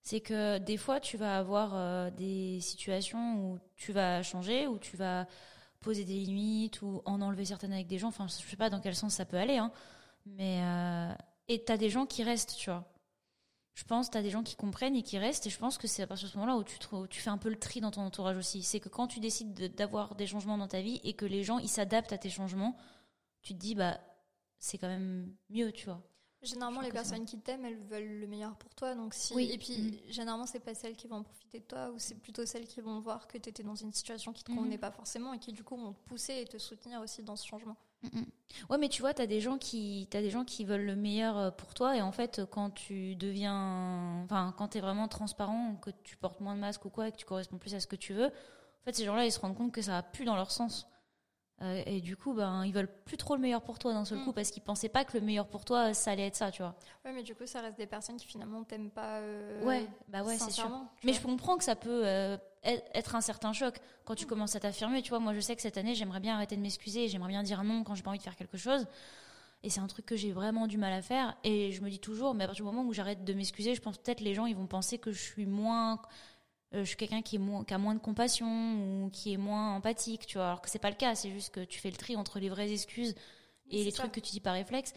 c'est 0.06 0.20
que 0.20 0.58
des 0.58 0.76
fois, 0.76 1.00
tu 1.00 1.16
vas 1.16 1.36
avoir 1.36 1.72
euh, 1.74 2.10
des 2.12 2.60
situations 2.60 3.40
où 3.40 3.58
tu 3.74 3.90
vas 3.90 4.22
changer, 4.22 4.68
où 4.68 4.78
tu 4.78 4.96
vas 4.96 5.26
poser 5.80 6.04
des 6.04 6.14
limites, 6.14 6.80
ou 6.80 7.02
en 7.06 7.20
enlever 7.20 7.44
certaines 7.44 7.72
avec 7.72 7.88
des 7.88 7.98
gens. 7.98 8.06
Enfin, 8.06 8.28
je 8.28 8.34
sais 8.34 8.56
pas 8.56 8.70
dans 8.70 8.78
quel 8.80 8.94
sens 8.94 9.14
ça 9.14 9.24
peut 9.24 9.36
aller, 9.36 9.56
hein. 9.56 9.72
Mais, 10.24 10.60
euh, 10.62 11.12
et 11.48 11.64
t'as 11.64 11.76
des 11.76 11.90
gens 11.90 12.06
qui 12.06 12.22
restent, 12.22 12.54
tu 12.56 12.70
vois. 12.70 12.84
Je 13.74 13.82
pense 13.82 14.08
t'as 14.08 14.22
des 14.22 14.30
gens 14.30 14.44
qui 14.44 14.54
comprennent 14.54 14.94
et 14.94 15.02
qui 15.02 15.18
restent, 15.18 15.48
et 15.48 15.50
je 15.50 15.58
pense 15.58 15.76
que 15.76 15.88
c'est 15.88 16.02
à 16.02 16.06
partir 16.06 16.28
de 16.28 16.32
ce 16.32 16.38
moment-là 16.38 16.56
où 16.56 16.62
tu, 17.08 17.20
fais 17.20 17.30
un 17.30 17.38
peu 17.38 17.48
le 17.48 17.58
tri 17.58 17.80
dans 17.80 17.90
ton 17.90 18.02
entourage 18.02 18.36
aussi. 18.36 18.62
C'est 18.62 18.78
que 18.78 18.88
quand 18.88 19.08
tu 19.08 19.18
décides 19.18 19.74
d'avoir 19.74 20.14
des 20.14 20.28
changements 20.28 20.56
dans 20.56 20.68
ta 20.68 20.82
vie 20.82 21.00
et 21.02 21.14
que 21.14 21.26
les 21.26 21.42
gens, 21.42 21.58
ils 21.58 21.68
s'adaptent 21.68 22.12
à 22.12 22.18
tes 22.18 22.30
changements, 22.30 22.76
tu 23.42 23.54
te 23.54 23.58
dis, 23.58 23.74
bah, 23.74 23.98
c'est 24.60 24.78
quand 24.78 24.86
même 24.86 25.34
mieux, 25.50 25.72
tu 25.72 25.86
vois. 25.86 26.00
Généralement, 26.46 26.80
les 26.80 26.90
personnes 26.90 27.24
qui 27.24 27.38
t'aiment, 27.38 27.64
elles 27.64 27.78
veulent 27.78 28.20
le 28.20 28.26
meilleur 28.26 28.54
pour 28.56 28.74
toi. 28.74 28.94
Donc 28.94 29.14
si... 29.14 29.34
Oui. 29.34 29.50
Et 29.52 29.58
puis, 29.58 29.78
mm. 29.78 30.12
généralement, 30.12 30.46
c'est 30.46 30.60
pas 30.60 30.74
celles 30.74 30.96
qui 30.96 31.08
vont 31.08 31.22
profiter 31.22 31.60
de 31.60 31.64
toi, 31.64 31.90
ou 31.90 31.98
c'est 31.98 32.14
plutôt 32.14 32.46
celles 32.46 32.66
qui 32.66 32.80
vont 32.80 33.00
voir 33.00 33.26
que 33.26 33.38
tu 33.38 33.48
étais 33.48 33.62
dans 33.62 33.74
une 33.74 33.92
situation 33.92 34.32
qui 34.32 34.44
te 34.44 34.52
mm. 34.52 34.56
convenait 34.56 34.78
pas 34.78 34.90
forcément 34.90 35.32
et 35.34 35.38
qui, 35.38 35.52
du 35.52 35.64
coup, 35.64 35.76
vont 35.76 35.92
te 35.92 36.08
pousser 36.08 36.40
et 36.40 36.44
te 36.44 36.58
soutenir 36.58 37.00
aussi 37.00 37.22
dans 37.22 37.36
ce 37.36 37.46
changement. 37.46 37.76
Mm, 38.02 38.22
ouais, 38.70 38.78
mais 38.78 38.88
tu 38.88 39.02
vois, 39.02 39.14
tu 39.14 39.22
as, 39.22 39.26
des 39.26 39.40
gens 39.40 39.58
qui, 39.58 40.08
des 40.10 40.30
gens 40.30 40.44
qui 40.44 40.64
veulent 40.64 40.84
le 40.84 40.96
meilleur 40.96 41.36
euh, 41.36 41.50
pour 41.50 41.74
toi. 41.74 41.96
Et 41.96 42.02
en 42.02 42.12
fait, 42.12 42.42
quand 42.50 42.70
tu 42.70 43.16
deviens. 43.16 44.22
Enfin, 44.24 44.54
quand 44.56 44.68
tu 44.68 44.78
es 44.78 44.80
vraiment 44.80 45.08
transparent, 45.08 45.76
que 45.76 45.90
tu 46.04 46.16
portes 46.16 46.40
moins 46.40 46.54
de 46.54 46.60
masque 46.60 46.84
ou 46.84 46.90
quoi, 46.90 47.08
et 47.08 47.12
que 47.12 47.16
tu 47.16 47.26
corresponds 47.26 47.58
plus 47.58 47.74
à 47.74 47.80
ce 47.80 47.86
que 47.86 47.96
tu 47.96 48.14
veux, 48.14 48.26
en 48.26 48.84
fait, 48.84 48.94
ces 48.94 49.04
gens-là, 49.04 49.26
ils 49.26 49.32
se 49.32 49.40
rendent 49.40 49.56
compte 49.56 49.72
que 49.72 49.82
ça 49.82 49.92
va 49.92 50.02
plus 50.02 50.24
dans 50.24 50.36
leur 50.36 50.50
sens. 50.50 50.86
Euh, 51.62 51.82
et 51.86 52.02
du 52.02 52.16
coup, 52.16 52.34
ben, 52.34 52.64
ils 52.66 52.72
veulent 52.72 52.90
plus 53.04 53.16
trop 53.16 53.34
le 53.34 53.40
meilleur 53.40 53.62
pour 53.62 53.78
toi 53.78 53.94
d'un 53.94 54.04
seul 54.04 54.18
coup 54.24 54.30
mm. 54.30 54.34
parce 54.34 54.50
qu'ils 54.50 54.62
pensaient 54.62 54.90
pas 54.90 55.04
que 55.04 55.16
le 55.16 55.24
meilleur 55.24 55.46
pour 55.46 55.64
toi, 55.64 55.94
ça 55.94 56.10
allait 56.10 56.26
être 56.26 56.36
ça, 56.36 56.50
tu 56.50 56.60
vois. 56.62 56.74
Ouais, 57.04 57.12
mais 57.12 57.22
du 57.22 57.34
coup, 57.34 57.46
ça 57.46 57.62
reste 57.62 57.78
des 57.78 57.86
personnes 57.86 58.16
qui 58.16 58.26
finalement 58.26 58.62
t'aiment 58.62 58.90
pas. 58.90 59.20
Euh, 59.20 59.64
ouais, 59.64 59.86
bah 60.08 60.22
ouais, 60.22 60.36
c'est 60.36 60.50
sûr. 60.50 60.70
Mais 61.02 61.14
je 61.14 61.22
comprends 61.22 61.56
que 61.56 61.64
ça 61.64 61.74
peut 61.74 62.02
euh, 62.04 62.36
être 62.62 63.14
un 63.14 63.22
certain 63.22 63.54
choc 63.54 63.78
quand 64.04 64.14
tu 64.14 64.26
mm. 64.26 64.28
commences 64.28 64.54
à 64.54 64.60
t'affirmer. 64.60 65.00
Tu 65.00 65.08
vois, 65.08 65.18
moi, 65.18 65.32
je 65.32 65.40
sais 65.40 65.56
que 65.56 65.62
cette 65.62 65.78
année, 65.78 65.94
j'aimerais 65.94 66.20
bien 66.20 66.34
arrêter 66.34 66.56
de 66.56 66.60
m'excuser, 66.60 67.08
j'aimerais 67.08 67.30
bien 67.30 67.42
dire 67.42 67.64
non 67.64 67.84
quand 67.84 67.94
j'ai 67.94 68.02
pas 68.02 68.10
envie 68.10 68.18
de 68.18 68.24
faire 68.24 68.36
quelque 68.36 68.58
chose. 68.58 68.86
Et 69.62 69.70
c'est 69.70 69.80
un 69.80 69.86
truc 69.86 70.04
que 70.04 70.14
j'ai 70.14 70.32
vraiment 70.32 70.66
du 70.66 70.76
mal 70.76 70.92
à 70.92 71.00
faire. 71.00 71.36
Et 71.42 71.72
je 71.72 71.80
me 71.80 71.88
dis 71.88 71.98
toujours, 71.98 72.34
mais 72.34 72.44
à 72.44 72.46
partir 72.46 72.64
du 72.64 72.70
moment 72.70 72.86
où 72.86 72.92
j'arrête 72.92 73.24
de 73.24 73.32
m'excuser, 73.32 73.74
je 73.74 73.80
pense 73.80 73.96
peut-être 73.96 74.20
les 74.20 74.34
gens, 74.34 74.44
ils 74.44 74.54
vont 74.54 74.66
penser 74.66 74.98
que 74.98 75.10
je 75.10 75.20
suis 75.20 75.46
moins 75.46 76.00
je 76.72 76.82
suis 76.82 76.96
quelqu'un 76.96 77.22
qui, 77.22 77.38
qui, 77.66 77.74
a 77.74 77.78
moins 77.78 77.94
de 77.94 78.00
compassion 78.00 79.04
ou 79.04 79.10
qui 79.10 79.32
est 79.32 79.36
moins 79.36 79.74
empathique, 79.74 80.26
tu 80.26 80.38
vois. 80.38 80.46
Alors 80.46 80.62
que 80.62 80.70
c'est 80.70 80.78
pas 80.78 80.90
le 80.90 80.96
cas, 80.96 81.14
c'est 81.14 81.30
juste 81.30 81.54
que 81.54 81.64
tu 81.64 81.78
fais 81.78 81.90
le 81.90 81.96
tri 81.96 82.16
entre 82.16 82.38
les 82.38 82.48
vraies 82.48 82.72
excuses 82.72 83.14
et 83.70 83.84
les 83.84 83.92
trucs 83.92 84.12
que 84.12 84.20
tu 84.20 84.32
dis 84.32 84.40
par 84.40 84.54
réflexe. 84.54 84.92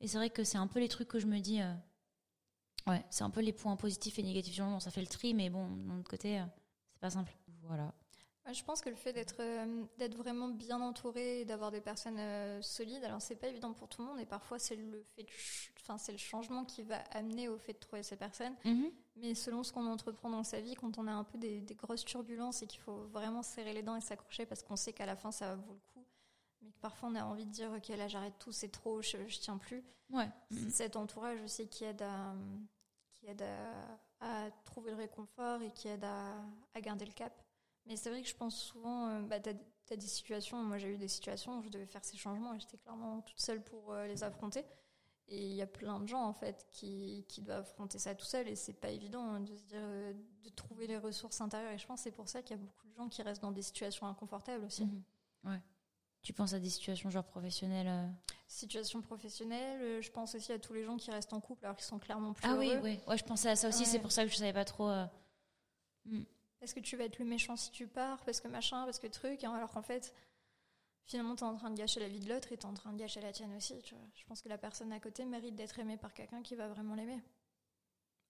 Et 0.00 0.08
c'est 0.08 0.18
vrai 0.18 0.30
que 0.30 0.44
c'est 0.44 0.58
un 0.58 0.66
peu 0.66 0.80
les 0.80 0.88
trucs 0.88 1.08
que 1.08 1.20
je 1.20 1.26
me 1.26 1.38
dis. 1.38 1.60
Euh, 1.60 1.72
ouais, 2.88 3.04
c'est 3.10 3.22
un 3.22 3.30
peu 3.30 3.40
les 3.40 3.52
points 3.52 3.76
positifs 3.76 4.18
et 4.18 4.22
négatifs 4.22 4.54
du 4.54 4.80
Ça 4.80 4.90
fait 4.90 5.00
le 5.00 5.06
tri, 5.06 5.32
mais 5.32 5.48
bon, 5.48 5.68
d'un 5.68 6.00
autre 6.00 6.10
côté, 6.10 6.40
euh, 6.40 6.44
c'est 6.92 7.00
pas 7.00 7.10
simple. 7.10 7.32
Voilà. 7.62 7.94
je 8.52 8.64
pense 8.64 8.80
que 8.80 8.90
le 8.90 8.96
fait 8.96 9.12
d'être 9.12 9.40
d'être 9.96 10.16
vraiment 10.16 10.48
bien 10.48 10.80
entouré 10.80 11.42
et 11.42 11.44
d'avoir 11.44 11.70
des 11.70 11.80
personnes 11.80 12.20
solides, 12.60 13.04
alors 13.04 13.22
c'est 13.22 13.36
pas 13.36 13.46
évident 13.46 13.72
pour 13.72 13.88
tout 13.88 14.02
le 14.02 14.08
monde 14.08 14.18
et 14.18 14.26
parfois 14.26 14.58
c'est 14.58 14.74
le 14.74 15.04
fait, 15.14 15.24
enfin 15.80 15.96
c'est 15.96 16.10
le 16.10 16.18
changement 16.18 16.64
qui 16.64 16.82
va 16.82 16.96
amener 17.12 17.48
au 17.48 17.56
fait 17.56 17.74
de 17.74 17.78
trouver 17.78 18.02
ces 18.02 18.16
personnes. 18.16 18.54
Mm-hmm. 18.64 18.90
Mais 19.16 19.34
selon 19.34 19.62
ce 19.62 19.72
qu'on 19.72 19.86
entreprend 19.86 20.30
dans 20.30 20.44
sa 20.44 20.60
vie, 20.60 20.74
quand 20.74 20.98
on 20.98 21.06
a 21.06 21.12
un 21.12 21.24
peu 21.24 21.38
des, 21.38 21.62
grosses 21.76 22.04
turbulences 22.04 22.62
et 22.62 22.66
qu'il 22.66 22.80
faut 22.80 23.04
vraiment 23.08 23.42
serrer 23.42 23.72
les 23.72 23.82
dents 23.82 23.96
et 23.96 24.00
s'accrocher 24.00 24.46
parce 24.46 24.62
qu'on 24.62 24.76
sait 24.76 24.92
qu'à 24.92 25.06
la 25.06 25.16
fin 25.16 25.30
ça 25.30 25.54
vaut 25.54 25.74
le 25.74 25.80
coup, 25.92 26.06
mais 26.62 26.70
que 26.70 26.78
parfois 26.80 27.10
on 27.10 27.14
a 27.14 27.24
envie 27.24 27.44
de 27.44 27.50
dire 27.50 27.70
ok 27.72 27.88
là 27.88 28.08
j'arrête 28.08 28.38
tout, 28.38 28.52
c'est 28.52 28.70
trop, 28.70 29.02
je, 29.02 29.28
je, 29.28 29.38
tiens 29.38 29.58
plus. 29.58 29.84
Ouais. 30.10 30.28
Cet 30.70 30.96
entourage 30.96 31.40
aussi 31.42 31.68
qui 31.68 31.84
aide 31.84 32.02
à, 32.02 32.34
qui 33.12 33.26
aide 33.26 33.44
à, 34.20 34.50
trouver 34.64 34.92
le 34.92 34.96
réconfort 34.96 35.60
et 35.62 35.70
qui 35.72 35.88
aide 35.88 36.04
à, 36.04 36.42
à 36.74 36.80
garder 36.80 37.04
le 37.04 37.12
cap. 37.12 37.32
Mais 37.86 37.96
c'est 37.96 38.10
vrai 38.10 38.22
que 38.22 38.28
je 38.28 38.36
pense 38.36 38.56
souvent, 38.56 39.08
euh, 39.08 39.20
bah, 39.22 39.40
tu 39.40 39.50
as, 39.50 39.96
des 39.96 40.06
situations, 40.06 40.62
moi 40.62 40.78
j'ai 40.78 40.88
eu 40.88 40.96
des 40.96 41.08
situations 41.08 41.58
où 41.58 41.62
je 41.62 41.68
devais 41.68 41.86
faire 41.86 42.04
ces 42.04 42.16
changements 42.16 42.54
et 42.54 42.60
j'étais 42.60 42.78
clairement 42.78 43.20
toute 43.20 43.40
seule 43.40 43.62
pour 43.62 43.92
euh, 43.92 44.06
les 44.06 44.22
affronter. 44.22 44.64
Et 45.28 45.46
il 45.46 45.54
y 45.54 45.62
a 45.62 45.66
plein 45.66 46.00
de 46.00 46.06
gens 46.06 46.24
en 46.24 46.32
fait 46.32 46.66
qui, 46.70 47.24
qui 47.28 47.42
doivent 47.42 47.60
affronter 47.60 47.98
ça 47.98 48.14
tout 48.14 48.24
seul 48.24 48.48
et 48.48 48.56
c'est 48.56 48.74
pas 48.74 48.90
évident 48.90 49.24
hein, 49.24 49.40
de 49.40 49.54
se 49.56 49.64
dire 49.64 49.80
euh, 49.80 50.12
de 50.44 50.50
trouver 50.50 50.86
les 50.86 50.98
ressources 50.98 51.40
intérieures. 51.40 51.72
Et 51.72 51.78
je 51.78 51.86
pense 51.86 52.00
que 52.00 52.04
c'est 52.04 52.16
pour 52.16 52.28
ça 52.28 52.42
qu'il 52.42 52.56
y 52.56 52.60
a 52.60 52.62
beaucoup 52.62 52.86
de 52.86 52.94
gens 52.94 53.08
qui 53.08 53.22
restent 53.22 53.42
dans 53.42 53.52
des 53.52 53.62
situations 53.62 54.06
inconfortables 54.06 54.64
aussi. 54.64 54.84
Mhm. 54.84 55.02
Ouais. 55.44 55.60
Tu 56.22 56.32
penses 56.32 56.52
à 56.52 56.60
des 56.60 56.68
situations 56.68 57.10
genre 57.10 57.24
professionnelles 57.24 57.88
euh 57.88 58.08
Situations 58.46 59.00
professionnelles, 59.00 59.80
euh, 59.80 60.02
je 60.02 60.10
pense 60.10 60.34
aussi 60.34 60.52
à 60.52 60.58
tous 60.58 60.74
les 60.74 60.84
gens 60.84 60.98
qui 60.98 61.10
restent 61.10 61.32
en 61.32 61.40
couple 61.40 61.64
alors 61.64 61.76
qu'ils 61.76 61.86
sont 61.86 61.98
clairement 61.98 62.34
plus 62.34 62.46
ah 62.46 62.52
heureux. 62.52 62.66
Ah 62.70 62.80
oui, 62.82 62.90
oui. 62.96 63.00
Ouais, 63.08 63.16
je 63.16 63.24
pensais 63.24 63.48
à 63.48 63.56
ça 63.56 63.68
aussi, 63.68 63.86
c'est 63.86 63.98
pour 63.98 64.12
ça 64.12 64.24
que 64.24 64.30
je 64.30 64.36
savais 64.36 64.52
pas 64.52 64.66
trop. 64.66 64.90
Hmm. 66.04 66.24
Est-ce 66.60 66.74
que 66.74 66.80
tu 66.80 66.96
vas 66.96 67.04
être 67.04 67.18
le 67.18 67.24
méchant 67.24 67.56
si 67.56 67.70
tu 67.70 67.88
pars 67.88 68.22
Parce 68.24 68.40
que 68.40 68.48
machin, 68.48 68.84
parce 68.84 68.98
que 68.98 69.08
truc, 69.08 69.42
hein, 69.42 69.52
alors 69.54 69.72
qu'en 69.72 69.82
fait, 69.82 70.14
finalement, 71.06 71.36
tu 71.36 71.44
es 71.44 71.46
en 71.46 71.56
train 71.56 71.70
de 71.70 71.76
gâcher 71.76 72.00
la 72.00 72.08
vie 72.08 72.20
de 72.20 72.28
l'autre 72.28 72.52
et 72.52 72.56
tu 72.56 72.62
es 72.62 72.68
en 72.68 72.74
train 72.74 72.92
de 72.92 72.98
gâcher 72.98 73.20
la 73.20 73.32
tienne 73.32 73.54
aussi. 73.54 73.80
Tu 73.82 73.94
vois. 73.94 74.04
Je 74.14 74.24
pense 74.24 74.42
que 74.42 74.48
la 74.48 74.58
personne 74.58 74.92
à 74.92 75.00
côté 75.00 75.24
mérite 75.24 75.54
d'être 75.54 75.78
aimée 75.78 75.96
par 75.96 76.14
quelqu'un 76.14 76.42
qui 76.42 76.54
va 76.54 76.68
vraiment 76.68 76.94
l'aimer. 76.94 77.20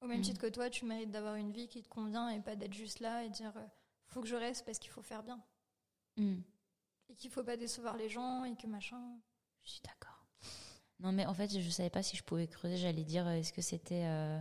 Au 0.01 0.07
même 0.07 0.21
mm. 0.21 0.23
titre 0.23 0.41
que 0.41 0.49
toi, 0.49 0.69
tu 0.69 0.85
mérites 0.85 1.11
d'avoir 1.11 1.37
une 1.37 1.53
vie 1.53 1.69
qui 1.69 1.83
te 1.83 1.89
convient 1.89 2.29
et 2.29 2.41
pas 2.41 2.57
d'être 2.57 2.75
juste 2.75 3.01
là 3.01 3.25
et 3.25 3.31
dire 3.31 3.57
euh, 3.57 3.67
faut 4.09 4.21
que 4.21 4.27
je 4.27 4.37
reste 4.37 4.65
parce 4.65 4.79
qu'il 4.79 4.91
faut 4.91 5.03
faire 5.03 5.23
bien. 5.23 5.41
Mm. 6.17 6.41
Et 7.09 7.15
qu'il 7.15 7.31
faut 7.31 7.45
pas 7.45 7.57
décevoir 7.57 7.97
les 7.97 8.09
gens 8.09 8.45
et 8.45 8.57
que 8.57 8.67
machin. 8.67 9.01
Je 9.63 9.71
suis 9.71 9.83
d'accord. 9.83 10.27
Non, 10.99 11.13
mais 11.13 11.27
en 11.27 11.35
fait, 11.35 11.59
je 11.59 11.71
savais 11.71 11.91
pas 11.91 12.03
si 12.03 12.17
je 12.17 12.25
pouvais 12.25 12.49
creuser. 12.49 12.77
J'allais 12.77 13.05
dire 13.05 13.27
euh, 13.27 13.35
est-ce 13.35 13.53
que 13.53 13.63
c'était. 13.63 14.05
Euh, 14.07 14.41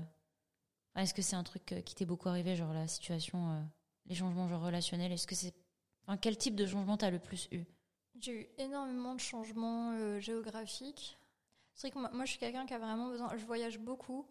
est-ce 0.96 1.14
que 1.14 1.22
c'est 1.22 1.36
un 1.36 1.44
truc 1.44 1.64
qui 1.86 1.96
t'est 1.96 2.06
beaucoup 2.06 2.28
arrivé, 2.28 2.56
genre 2.56 2.74
la 2.74 2.86
situation, 2.86 3.66
les 4.08 4.16
changements 4.16 4.50
genre 4.50 4.62
relationnels? 4.62 5.12
Est-ce 5.14 5.26
que 5.26 5.36
c'est. 5.36 5.54
Enfin, 6.04 6.18
quel 6.18 6.38
type 6.38 6.56
de 6.56 6.66
changement 6.66 6.98
t'as 6.98 7.12
le 7.12 7.20
plus 7.20 7.48
eu? 7.52 7.66
J'ai 8.22 8.42
eu 8.42 8.48
énormément 8.58 9.16
de 9.16 9.20
changements 9.20 9.92
euh, 9.94 10.20
géographiques. 10.20 11.18
C'est 11.74 11.90
vrai 11.90 12.10
que 12.10 12.16
moi, 12.16 12.26
je 12.26 12.32
suis 12.32 12.40
quelqu'un 12.40 12.66
qui 12.66 12.74
a 12.74 12.80
vraiment 12.80 13.08
besoin. 13.08 13.36
Je 13.36 13.46
voyage 13.46 13.80
beaucoup, 13.80 14.26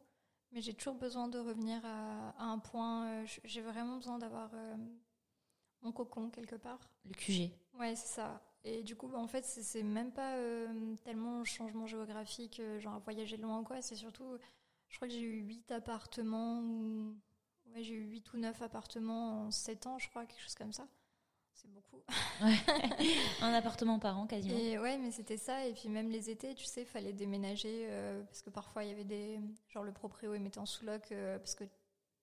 mais 0.52 0.60
j'ai 0.60 0.74
toujours 0.74 0.94
besoin 0.94 1.28
de 1.28 1.38
revenir 1.38 1.84
à, 1.84 2.34
un 2.38 2.58
point. 2.58 3.06
Euh, 3.06 3.26
j'ai 3.44 3.60
vraiment 3.60 3.96
besoin 3.96 4.18
d'avoir 4.18 4.50
euh, 4.54 4.76
mon 5.82 5.92
cocon 5.92 6.30
quelque 6.30 6.56
part. 6.56 6.78
Le 7.04 7.14
QG. 7.14 7.50
Ouais, 7.78 7.96
c'est 7.96 8.14
ça. 8.14 8.40
Et 8.62 8.82
du 8.82 8.94
coup, 8.94 9.08
bah, 9.08 9.18
en 9.18 9.26
fait, 9.26 9.44
c'est 9.44 9.82
même 9.82 10.12
pas 10.12 10.36
tellement 11.02 11.44
changement 11.44 11.86
géographique, 11.86 12.60
genre 12.78 13.00
voyager 13.00 13.38
loin 13.38 13.60
ou 13.60 13.64
quoi. 13.64 13.80
C'est 13.80 13.96
surtout, 13.96 14.36
je 14.88 14.96
crois 14.96 15.08
que 15.08 15.14
j'ai 15.14 15.22
eu 15.22 15.40
huit 15.40 15.70
appartements 15.72 16.60
où, 16.60 17.16
ouais, 17.74 17.82
j'ai 17.82 17.94
eu 17.94 18.04
8 18.04 18.34
ou 18.34 18.36
9 18.36 18.60
appartements 18.60 19.46
en 19.46 19.50
7 19.50 19.86
ans, 19.86 19.98
je 19.98 20.10
crois, 20.10 20.26
quelque 20.26 20.42
chose 20.42 20.54
comme 20.54 20.74
ça. 20.74 20.86
C'est 21.60 21.70
beaucoup. 21.72 22.00
un 23.42 23.52
appartement 23.52 23.98
par 23.98 24.18
an 24.18 24.26
quasiment. 24.26 24.56
Et 24.56 24.78
ouais, 24.78 24.96
mais 24.96 25.10
c'était 25.10 25.36
ça. 25.36 25.66
Et 25.66 25.74
puis 25.74 25.90
même 25.90 26.08
les 26.08 26.30
étés, 26.30 26.54
tu 26.54 26.64
sais, 26.64 26.86
fallait 26.86 27.12
déménager 27.12 27.86
euh, 27.90 28.22
parce 28.24 28.40
que 28.40 28.48
parfois 28.48 28.84
il 28.84 28.88
y 28.88 28.92
avait 28.92 29.04
des. 29.04 29.38
Genre 29.68 29.84
le 29.84 29.92
proprio, 29.92 30.34
il 30.34 30.40
mettait 30.40 30.58
en 30.58 30.66
sous-loc 30.66 31.12
euh, 31.12 31.38
parce 31.38 31.54
que 31.54 31.64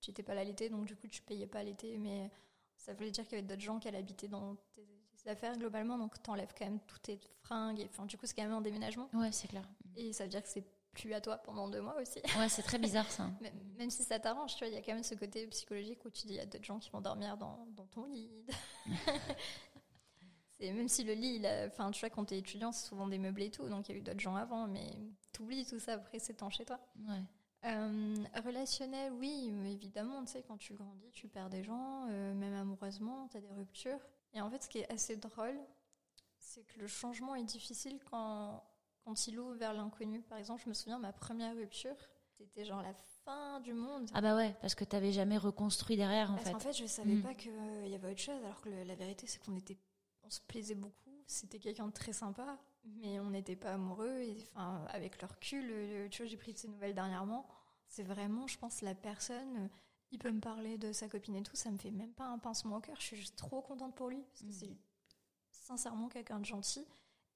tu 0.00 0.10
n'étais 0.10 0.24
pas 0.24 0.34
là 0.34 0.42
l'été, 0.42 0.70
donc 0.70 0.86
du 0.86 0.96
coup 0.96 1.06
tu 1.06 1.22
payais 1.22 1.46
pas 1.46 1.62
l'été. 1.62 1.98
Mais 1.98 2.30
ça 2.76 2.94
voulait 2.94 3.12
dire 3.12 3.24
qu'il 3.24 3.36
y 3.36 3.38
avait 3.38 3.46
d'autres 3.46 3.62
gens 3.62 3.78
qui 3.78 3.86
allaient 3.86 3.98
habiter 3.98 4.26
dans 4.26 4.56
tes, 4.74 4.86
affaires 5.30 5.58
globalement, 5.58 5.98
donc 5.98 6.22
t'enlèves 6.22 6.54
quand 6.58 6.64
même 6.64 6.80
toutes 6.86 7.02
tes 7.02 7.20
fringues. 7.42 7.86
Enfin, 7.90 8.06
du 8.06 8.16
coup, 8.16 8.24
c'est 8.24 8.34
quand 8.34 8.44
même 8.44 8.52
un 8.52 8.62
déménagement. 8.62 9.10
Ouais, 9.12 9.30
c'est 9.30 9.48
clair. 9.48 9.68
Et 9.94 10.14
ça 10.14 10.24
veut 10.24 10.30
dire 10.30 10.42
que 10.42 10.48
c'est 10.48 10.64
plus 10.92 11.12
à 11.14 11.20
toi 11.20 11.38
pendant 11.38 11.68
deux 11.68 11.80
mois 11.80 11.96
aussi. 12.00 12.20
Ouais, 12.38 12.48
c'est 12.48 12.62
très 12.62 12.78
bizarre 12.78 13.10
ça. 13.10 13.30
même, 13.78 13.90
si 13.90 14.02
ça 14.02 14.18
t'arrange, 14.18 14.54
tu 14.54 14.64
vois, 14.64 14.68
il 14.68 14.74
y 14.74 14.76
a 14.76 14.82
quand 14.82 14.94
même 14.94 15.02
ce 15.02 15.14
côté 15.14 15.46
psychologique 15.48 16.04
où 16.04 16.10
tu 16.10 16.26
dis 16.26 16.34
il 16.34 16.36
y 16.36 16.40
a 16.40 16.46
d'autres 16.46 16.64
gens 16.64 16.78
qui 16.78 16.90
vont 16.90 17.00
dormir 17.00 17.36
dans, 17.36 17.66
dans 17.76 17.86
ton 17.86 18.06
lit. 18.06 18.30
c'est 20.58 20.72
même 20.72 20.88
si 20.88 21.04
le 21.04 21.14
lit, 21.14 21.42
enfin, 21.66 21.90
tu 21.90 22.00
vois, 22.00 22.10
quand 22.10 22.24
t'es 22.24 22.38
étudiant, 22.38 22.72
c'est 22.72 22.88
souvent 22.88 23.06
des 23.06 23.18
meubles 23.18 23.42
et 23.42 23.50
tout, 23.50 23.68
donc 23.68 23.88
il 23.88 23.92
y 23.92 23.94
a 23.94 23.98
eu 23.98 24.02
d'autres 24.02 24.20
gens 24.20 24.36
avant, 24.36 24.66
mais 24.66 24.96
t'oublies 25.32 25.64
tout 25.66 25.78
ça 25.78 25.94
après, 25.94 26.18
c'est 26.18 26.34
temps 26.34 26.50
chez 26.50 26.64
toi. 26.64 26.80
Ouais. 27.08 27.22
Euh, 27.64 28.14
relationnel, 28.44 29.12
oui, 29.14 29.52
évidemment, 29.66 30.24
tu 30.24 30.32
sais, 30.32 30.42
quand 30.42 30.58
tu 30.58 30.74
grandis, 30.74 31.10
tu 31.12 31.28
perds 31.28 31.50
des 31.50 31.64
gens, 31.64 32.06
euh, 32.08 32.34
même 32.34 32.54
amoureusement, 32.54 33.28
tu 33.28 33.36
as 33.36 33.40
des 33.40 33.52
ruptures. 33.52 34.00
Et 34.32 34.40
en 34.40 34.50
fait, 34.50 34.62
ce 34.62 34.68
qui 34.68 34.78
est 34.78 34.92
assez 34.92 35.16
drôle, 35.16 35.58
c'est 36.38 36.62
que 36.64 36.78
le 36.78 36.86
changement 36.86 37.34
est 37.34 37.44
difficile 37.44 37.98
quand, 38.10 38.62
quand 39.08 39.26
il 39.26 39.38
ouvre 39.38 39.54
vers 39.54 39.72
l'inconnu. 39.72 40.20
Par 40.20 40.36
exemple, 40.36 40.62
je 40.64 40.68
me 40.68 40.74
souviens, 40.74 40.98
ma 40.98 41.12
première 41.12 41.54
rupture, 41.54 41.96
c'était 42.36 42.66
genre 42.66 42.82
la 42.82 42.92
fin 43.24 43.60
du 43.60 43.72
monde. 43.72 44.10
Ah 44.12 44.20
bah 44.20 44.36
ouais, 44.36 44.54
parce 44.60 44.74
que 44.74 44.84
t'avais 44.84 45.12
jamais 45.12 45.38
reconstruit 45.38 45.96
derrière, 45.96 46.30
en 46.30 46.34
parce 46.34 46.48
fait. 46.48 46.54
En 46.54 46.60
fait, 46.60 46.72
je 46.74 46.86
savais 46.86 47.14
mm. 47.14 47.22
pas 47.22 47.34
qu'il 47.34 47.88
y 47.88 47.94
avait 47.94 48.10
autre 48.10 48.20
chose, 48.20 48.44
alors 48.44 48.60
que 48.60 48.68
la 48.68 48.94
vérité, 48.94 49.26
c'est 49.26 49.42
qu'on 49.42 49.56
était, 49.56 49.78
on 50.24 50.30
se 50.30 50.40
plaisait 50.42 50.74
beaucoup. 50.74 51.10
C'était 51.26 51.58
quelqu'un 51.58 51.86
de 51.86 51.92
très 51.92 52.12
sympa 52.12 52.58
mais 53.02 53.20
on 53.20 53.30
n'était 53.30 53.56
pas 53.56 53.74
amoureux. 53.74 54.20
Et, 54.20 54.48
enfin, 54.54 54.82
avec 54.88 55.20
le 55.20 55.28
recul, 55.28 56.08
tu 56.10 56.22
vois, 56.22 56.26
j'ai 56.26 56.36
pris 56.38 56.54
de 56.54 56.58
ces 56.58 56.68
nouvelles 56.68 56.94
dernièrement. 56.94 57.46
C'est 57.86 58.02
vraiment, 58.02 58.46
je 58.46 58.56
pense, 58.56 58.80
la 58.80 58.94
personne. 58.94 59.56
Euh, 59.56 59.68
il 60.10 60.18
peut 60.18 60.30
me 60.30 60.40
parler 60.40 60.78
de 60.78 60.90
sa 60.92 61.06
copine 61.06 61.36
et 61.36 61.42
tout, 61.42 61.54
ça 61.54 61.70
me 61.70 61.76
fait 61.76 61.90
même 61.90 62.14
pas 62.14 62.24
un 62.24 62.38
pincement 62.38 62.76
au 62.76 62.80
cœur. 62.80 62.96
Je 62.98 63.04
suis 63.04 63.16
juste 63.16 63.36
trop 63.36 63.60
contente 63.60 63.94
pour 63.94 64.08
lui 64.08 64.22
parce 64.22 64.40
que 64.40 64.46
mm. 64.46 64.52
c'est 64.52 64.76
sincèrement 65.50 66.08
quelqu'un 66.08 66.38
de 66.38 66.46
gentil 66.46 66.86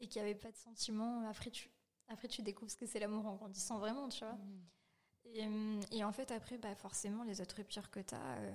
et 0.02 0.08
qui 0.08 0.20
avait 0.20 0.34
pas 0.34 0.50
de 0.50 0.56
sentiments. 0.56 1.26
Après, 1.28 1.50
tu, 1.50 1.70
après, 2.08 2.28
tu 2.28 2.42
découvres 2.42 2.70
ce 2.70 2.76
que 2.76 2.84
c'est 2.86 2.98
l'amour 2.98 3.24
en 3.24 3.36
grandissant 3.36 3.78
vraiment, 3.78 4.08
tu 4.10 4.24
vois. 4.24 4.34
Mm. 4.34 4.60
Euh, 5.36 5.80
et, 5.92 6.04
en 6.04 6.12
fait, 6.12 6.30
après, 6.30 6.58
bah, 6.58 6.74
forcément, 6.74 7.22
les 7.22 7.40
autres 7.40 7.56
ruptures 7.56 7.90
que 7.90 8.00
tu 8.00 8.14
as, 8.14 8.36
euh, 8.36 8.52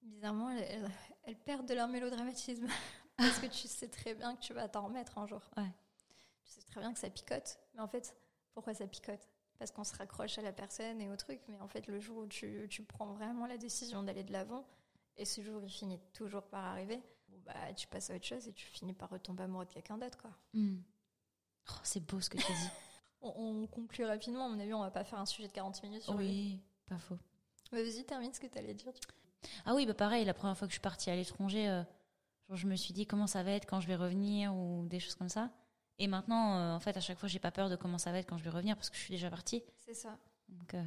bizarrement, 0.00 0.50
elles, 0.50 1.36
perdent 1.44 1.66
de 1.66 1.74
leur 1.74 1.88
mélodramatisme. 1.88 2.66
parce 3.18 3.38
que 3.38 3.46
tu 3.46 3.68
sais 3.68 3.88
très 3.88 4.14
bien 4.14 4.34
que 4.34 4.40
tu 4.40 4.54
vas 4.54 4.68
t'en 4.68 4.86
remettre 4.86 5.18
un 5.18 5.26
jour. 5.26 5.42
Ouais 5.56 5.70
tu 6.44 6.50
sais 6.50 6.62
très 6.62 6.80
bien 6.80 6.92
que 6.92 6.98
ça 6.98 7.10
picote. 7.10 7.58
Mais 7.74 7.80
en 7.80 7.88
fait, 7.88 8.16
pourquoi 8.52 8.74
ça 8.74 8.86
picote? 8.86 9.28
Parce 9.58 9.70
qu'on 9.70 9.84
se 9.84 9.94
raccroche 9.96 10.38
à 10.38 10.42
la 10.42 10.52
personne 10.52 11.00
et 11.00 11.08
au 11.08 11.16
truc. 11.16 11.40
Mais 11.48 11.58
en 11.60 11.68
fait, 11.68 11.86
le 11.86 12.00
jour 12.00 12.18
où 12.18 12.26
tu, 12.26 12.66
tu 12.68 12.82
prends 12.82 13.06
vraiment 13.06 13.46
la 13.46 13.56
décision 13.56 14.02
d'aller 14.02 14.24
de 14.24 14.32
l'avant, 14.32 14.66
et 15.16 15.24
ce 15.24 15.40
jour 15.40 15.62
il 15.62 15.70
finit 15.70 16.00
toujours 16.12 16.42
par 16.42 16.64
arriver, 16.64 17.00
bah, 17.44 17.72
tu 17.76 17.86
passes 17.86 18.10
à 18.10 18.14
autre 18.16 18.24
chose 18.24 18.48
et 18.48 18.52
tu 18.52 18.66
finis 18.66 18.92
par 18.92 19.10
retomber 19.10 19.44
amoureux 19.44 19.64
de 19.64 19.72
quelqu'un 19.72 19.98
d'autre. 19.98 20.18
quoi. 20.18 20.30
Hmm. 20.52 20.78
Oh, 21.70 21.80
c'est 21.82 22.04
beau 22.04 22.20
ce 22.20 22.30
que 22.30 22.38
tu 22.38 22.52
dis. 22.52 22.68
on, 23.20 23.66
conclut 23.66 24.04
rapidement. 24.04 24.46
À 24.46 24.48
mon 24.48 24.60
avis, 24.60 24.74
on 24.74 24.80
va 24.80 24.90
pas 24.90 25.04
faire 25.04 25.18
un 25.18 25.26
sujet 25.26 25.48
de 25.48 25.52
40 25.52 25.82
minutes 25.82 26.02
sur 26.02 26.14
Oui, 26.14 26.60
pas 26.86 26.98
faux. 26.98 27.18
Vas-y, 27.72 28.04
termine 28.04 28.32
ce 28.32 28.40
que 28.40 28.46
tu 28.46 28.58
allais 28.58 28.74
dire. 28.74 28.92
Ah 29.64 29.74
oui, 29.74 29.86
bah 29.86 29.94
pareil, 29.94 30.24
la 30.24 30.34
première 30.34 30.56
fois 30.56 30.66
que 30.66 30.72
je 30.72 30.76
suis 30.76 30.82
partie 30.82 31.10
à 31.10 31.16
l'étranger, 31.16 31.68
euh, 31.68 31.82
je 32.50 32.66
me 32.66 32.76
suis 32.76 32.92
dit 32.92 33.06
comment 33.06 33.26
ça 33.26 33.42
va 33.42 33.52
être 33.52 33.66
quand 33.66 33.80
je 33.80 33.86
vais 33.86 33.96
revenir 33.96 34.54
ou 34.54 34.86
des 34.86 35.00
choses 35.00 35.14
comme 35.14 35.28
ça. 35.28 35.50
Et 35.98 36.06
maintenant, 36.06 36.56
euh, 36.56 36.74
en 36.74 36.80
fait, 36.80 36.96
à 36.96 37.00
chaque 37.00 37.18
fois, 37.18 37.28
j'ai 37.28 37.38
pas 37.38 37.50
peur 37.50 37.68
de 37.68 37.76
comment 37.76 37.98
ça 37.98 38.10
va 38.10 38.18
être 38.18 38.28
quand 38.28 38.38
je 38.38 38.44
vais 38.44 38.50
revenir 38.50 38.76
parce 38.76 38.90
que 38.90 38.96
je 38.96 39.02
suis 39.02 39.14
déjà 39.14 39.30
partie. 39.30 39.62
C'est 39.78 39.94
ça. 39.94 40.18
Donc, 40.48 40.74
euh, 40.74 40.82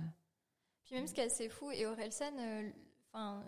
Puis 0.85 0.95
même 0.95 1.07
ce 1.07 1.13
qui 1.13 1.21
est 1.21 1.25
assez 1.25 1.49
fou, 1.49 1.71
et 1.71 1.85
Orelsan, 1.85 2.33
enfin, 3.11 3.43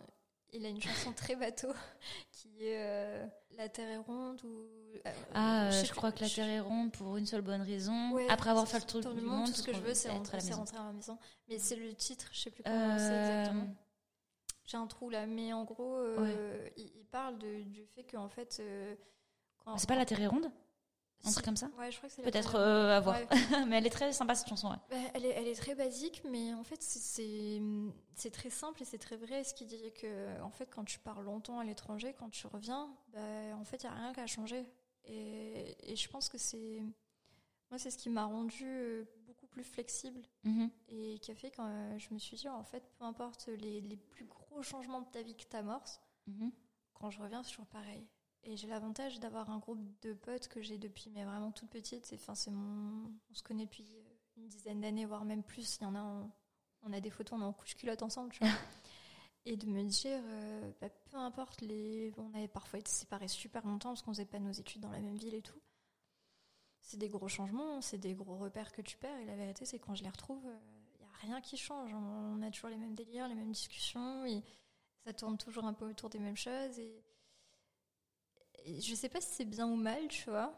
il 0.53 0.65
a 0.65 0.69
une 0.69 0.81
chanson 0.81 1.13
très 1.13 1.35
bateau 1.35 1.71
qui 2.31 2.63
est 2.63 3.29
La 3.57 3.69
Terre 3.69 3.89
est 3.89 3.97
ronde 3.97 4.41
ou. 4.43 4.67
ah, 5.33 5.69
je, 5.71 5.91
crois 5.93 6.11
que 6.11 6.21
La 6.21 6.29
Terre 6.29 6.47
est 6.47 6.59
ronde 6.59 6.91
pour 6.91 7.17
une 7.17 7.25
seule 7.25 7.41
bonne 7.41 7.61
raison. 7.61 8.17
Après 8.29 8.49
avoir 8.49 8.67
fait 8.67 8.79
le 8.79 9.01
tour 9.01 9.13
du, 9.13 9.21
monde, 9.21 9.47
tout 9.47 9.53
ce 9.53 9.63
que 9.63 9.73
je 9.73 9.79
veux, 9.79 9.93
c'est 9.93 10.09
rentrer, 10.09 10.37
à 10.37 10.83
la 10.85 10.93
maison. 10.93 11.17
Mais 11.47 11.59
c'est 11.59 11.75
le 11.75 11.93
titre, 11.93 12.29
je 12.31 12.39
sais 12.39 12.51
plus 12.51 12.63
comment 12.63 12.97
c'est 12.97 13.19
exactement. 13.19 13.75
J'ai 14.65 14.77
un 14.77 14.87
trou 14.87 15.09
là, 15.09 15.25
mais 15.25 15.51
en 15.53 15.63
gros, 15.63 16.03
il, 16.77 17.05
parle 17.11 17.39
de, 17.39 17.63
du 17.63 17.85
fait 17.85 18.03
qu'en 18.03 18.29
fait. 18.29 18.61
c'est 19.77 19.87
pas 19.87 19.95
La 19.95 20.05
Terre 20.05 20.21
est 20.21 20.27
ronde? 20.27 20.51
Un 21.25 21.31
truc 21.31 21.45
comme 21.45 21.57
ça? 21.57 21.69
Ouais, 21.77 21.91
je 21.91 21.97
crois 21.97 22.09
que 22.09 22.15
c'est 22.15 22.21
Peut-être 22.21 22.55
euh, 22.55 22.97
à 22.97 22.99
voir. 22.99 23.17
mais 23.67 23.77
elle 23.77 23.85
est 23.85 23.91
très 23.91 24.11
sympa 24.13 24.35
cette 24.35 24.47
chanson. 24.47 24.69
Bah, 24.69 24.79
elle, 25.13 25.25
est, 25.25 25.29
elle, 25.29 25.47
est, 25.47 25.55
très 25.55 25.75
basique, 25.75 26.21
mais 26.29 26.53
en 26.53 26.63
fait, 26.63 26.81
c'est 26.81 28.31
très 28.31 28.49
simple 28.49 28.81
et 28.81 28.85
c'est 28.85 28.97
très 28.97 29.17
vrai. 29.17 29.43
Ce 29.43 29.53
qui 29.53 29.65
dit 29.65 29.91
que, 29.99 30.41
en 30.41 30.49
fait, 30.49 30.69
quand 30.73 30.85
tu 30.85 30.99
pars 30.99 31.21
longtemps 31.21 31.59
à 31.59 31.63
l'étranger, 31.63 32.15
quand 32.17 32.29
tu 32.29 32.47
reviens, 32.47 32.89
bah, 33.13 33.19
en 33.59 33.65
fait, 33.65 33.83
il 33.83 33.89
n'y 33.89 33.95
a 33.95 33.95
rien 33.95 34.13
qu'à 34.13 34.27
changer. 34.27 34.65
Et, 35.05 35.91
et, 35.91 35.95
je 35.95 36.09
pense 36.09 36.29
que 36.29 36.37
c'est. 36.37 36.81
Moi, 37.69 37.77
c'est 37.77 37.91
ce 37.91 37.97
qui 37.97 38.09
m'a 38.09 38.25
rendu 38.25 38.65
euh, 38.65 39.03
beaucoup 39.27 39.45
plus 39.45 39.63
flexible 39.63 40.21
mm-hmm. 40.43 40.69
et 40.87 41.19
qui 41.19 41.31
a 41.31 41.35
fait 41.35 41.51
quand 41.51 41.67
euh, 41.67 41.99
je 41.99 42.13
me 42.13 42.19
suis 42.19 42.35
dit, 42.35 42.49
en 42.49 42.63
fait, 42.63 42.83
peu 42.97 43.05
importe 43.05 43.47
les, 43.47 43.81
les 43.81 43.95
plus 43.95 44.25
gros 44.25 44.63
changements 44.63 45.01
de 45.01 45.07
ta 45.07 45.21
vie 45.21 45.35
que 45.35 45.43
tu 45.43 45.55
amorces, 45.55 46.01
mm-hmm. 46.27 46.51
quand 46.95 47.11
je 47.11 47.21
reviens, 47.21 47.43
c'est 47.43 47.51
toujours 47.51 47.67
pareil. 47.67 48.07
Et 48.43 48.55
j'ai 48.55 48.67
l'avantage 48.67 49.19
d'avoir 49.19 49.49
un 49.49 49.57
groupe 49.57 49.81
de 50.01 50.13
potes 50.13 50.47
que 50.47 50.61
j'ai 50.61 50.77
depuis 50.77 51.09
mais 51.09 51.25
vraiment 51.25 51.51
toute 51.51 51.69
petite. 51.69 52.09
Enfin, 52.13 52.35
c'est 52.35 52.51
mon... 52.51 53.11
On 53.29 53.33
se 53.33 53.43
connaît 53.43 53.65
depuis 53.65 53.85
une 54.37 54.47
dizaine 54.47 54.81
d'années, 54.81 55.05
voire 55.05 55.25
même 55.25 55.43
plus. 55.43 55.77
Il 55.79 55.83
y 55.83 55.85
en 55.85 55.95
a, 55.95 56.27
on, 56.83 56.93
a 56.93 56.99
des 57.01 57.09
photos, 57.09 57.37
on 57.37 57.41
est 57.41 57.45
en 57.45 57.53
couche 57.53 57.75
culotte 57.75 58.01
ensemble, 58.01 58.31
tu 58.31 58.39
vois. 58.39 58.53
Et 59.45 59.57
de 59.57 59.67
me 59.67 59.83
dire, 59.83 60.21
euh, 60.23 60.71
bah, 60.81 60.89
peu 60.89 61.17
importe, 61.17 61.61
les... 61.61 62.13
on 62.17 62.33
avait 62.33 62.47
parfois 62.47 62.79
été 62.79 62.91
séparés 62.91 63.27
super 63.27 63.65
longtemps 63.65 63.89
parce 63.89 64.01
qu'on 64.01 64.13
faisait 64.13 64.25
pas 64.25 64.39
nos 64.39 64.51
études 64.51 64.81
dans 64.81 64.91
la 64.91 64.99
même 64.99 65.15
ville 65.15 65.33
et 65.33 65.41
tout. 65.41 65.59
C'est 66.81 66.97
des 66.97 67.09
gros 67.09 67.27
changements, 67.27 67.81
c'est 67.81 67.97
des 67.97 68.13
gros 68.13 68.37
repères 68.37 68.71
que 68.71 68.81
tu 68.81 68.97
perds. 68.97 69.17
Et 69.19 69.25
la 69.25 69.35
vérité, 69.35 69.65
c'est 69.65 69.79
quand 69.79 69.95
je 69.95 70.03
les 70.03 70.09
retrouve, 70.09 70.43
il 70.43 70.49
euh, 70.49 70.97
n'y 70.99 71.05
a 71.05 71.17
rien 71.21 71.41
qui 71.41 71.57
change. 71.57 71.93
On 71.93 72.41
a 72.41 72.49
toujours 72.51 72.69
les 72.69 72.77
mêmes 72.77 72.95
délires, 72.95 73.27
les 73.27 73.35
mêmes 73.35 73.51
discussions. 73.51 74.25
Et 74.25 74.43
ça 75.05 75.13
tourne 75.13 75.37
toujours 75.37 75.65
un 75.65 75.73
peu 75.73 75.85
autour 75.85 76.09
des 76.09 76.19
mêmes 76.19 76.37
choses. 76.37 76.79
Et 76.79 77.03
je 78.65 78.95
sais 78.95 79.09
pas 79.09 79.21
si 79.21 79.29
c'est 79.31 79.45
bien 79.45 79.67
ou 79.67 79.75
mal, 79.75 80.07
tu 80.07 80.29
vois. 80.29 80.53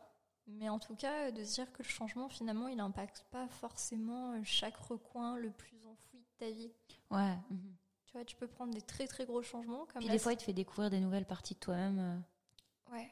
Mais 0.48 0.70
en 0.70 0.80
tout 0.80 0.96
cas, 0.96 1.32
de 1.32 1.44
se 1.44 1.54
dire 1.56 1.72
que 1.72 1.84
le 1.84 1.88
changement, 1.88 2.28
finalement, 2.28 2.68
il 2.68 2.78
n'impacte 2.78 3.26
pas 3.32 3.48
forcément 3.48 4.34
euh, 4.34 4.42
chaque 4.44 4.76
recoin 4.76 5.38
le 5.38 5.52
plus 5.52 5.86
enfoui 5.86 6.20
de 6.20 6.46
ta 6.46 6.52
vie. 6.52 6.72
Ouais. 7.10 7.38
Mhm. 7.50 7.76
Tu 8.06 8.14
vois, 8.14 8.26
tu 8.26 8.36
peux 8.36 8.48
prendre 8.48 8.74
des 8.74 8.82
très 8.82 9.08
très 9.08 9.26
gros 9.26 9.42
changements. 9.42 9.86
Comme 9.86 10.02
Puis 10.02 10.10
des 10.10 10.20
fois, 10.20 10.34
il 10.34 10.38
te 10.38 10.44
fait 10.44 10.54
découvrir 10.54 10.90
des 10.90 11.00
nouvelles 11.00 11.26
parties 11.26 11.54
de 11.54 11.60
toi-même. 11.60 12.00
Euh. 12.00 12.94
Ouais. 12.94 13.10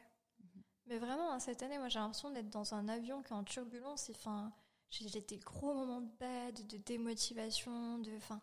Mais 0.88 0.97
vraiment, 0.97 1.32
hein, 1.32 1.39
cette 1.39 1.62
année, 1.62 1.78
moi, 1.78 1.88
j'ai 1.88 1.99
l'impression 1.99 2.32
d'être 2.32 2.49
dans 2.49 2.73
un 2.73 2.89
avion 2.89 3.21
qui 3.21 3.32
est 3.32 3.36
en 3.36 3.43
turbulence. 3.43 4.10
Enfin, 4.10 4.52
j'ai 4.89 5.21
des 5.21 5.38
gros 5.38 5.73
moments 5.73 6.02
de 6.02 6.10
bad, 6.19 6.67
de 6.67 6.78
démotivation, 6.78 7.99
de. 7.99 8.12
Enfin, 8.17 8.41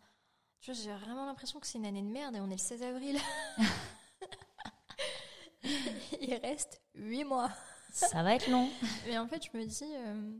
tu 0.61 0.72
vois, 0.72 0.80
j'ai 0.80 0.94
vraiment 0.94 1.26
l'impression 1.26 1.61
que 1.61 1.66
c'est 1.66 1.78
une 1.78 1.87
année 1.87 2.02
de 2.02 2.09
merde 2.09 2.37
et 2.37 2.40
on 2.40 2.46
est 2.46 2.52
le 2.52 2.59
16 2.59 2.82
avril. 2.82 3.18
il 6.20 6.35
reste 6.35 6.81
8 6.94 7.25
mois. 7.25 7.51
Ça 7.92 8.22
va 8.22 8.35
être 8.35 8.49
long. 8.51 8.68
Mais 9.07 9.18
en 9.18 9.27
fait, 9.27 9.42
je 9.44 9.57
me 9.57 9.64
dis, 9.64 9.85
euh, 9.85 10.38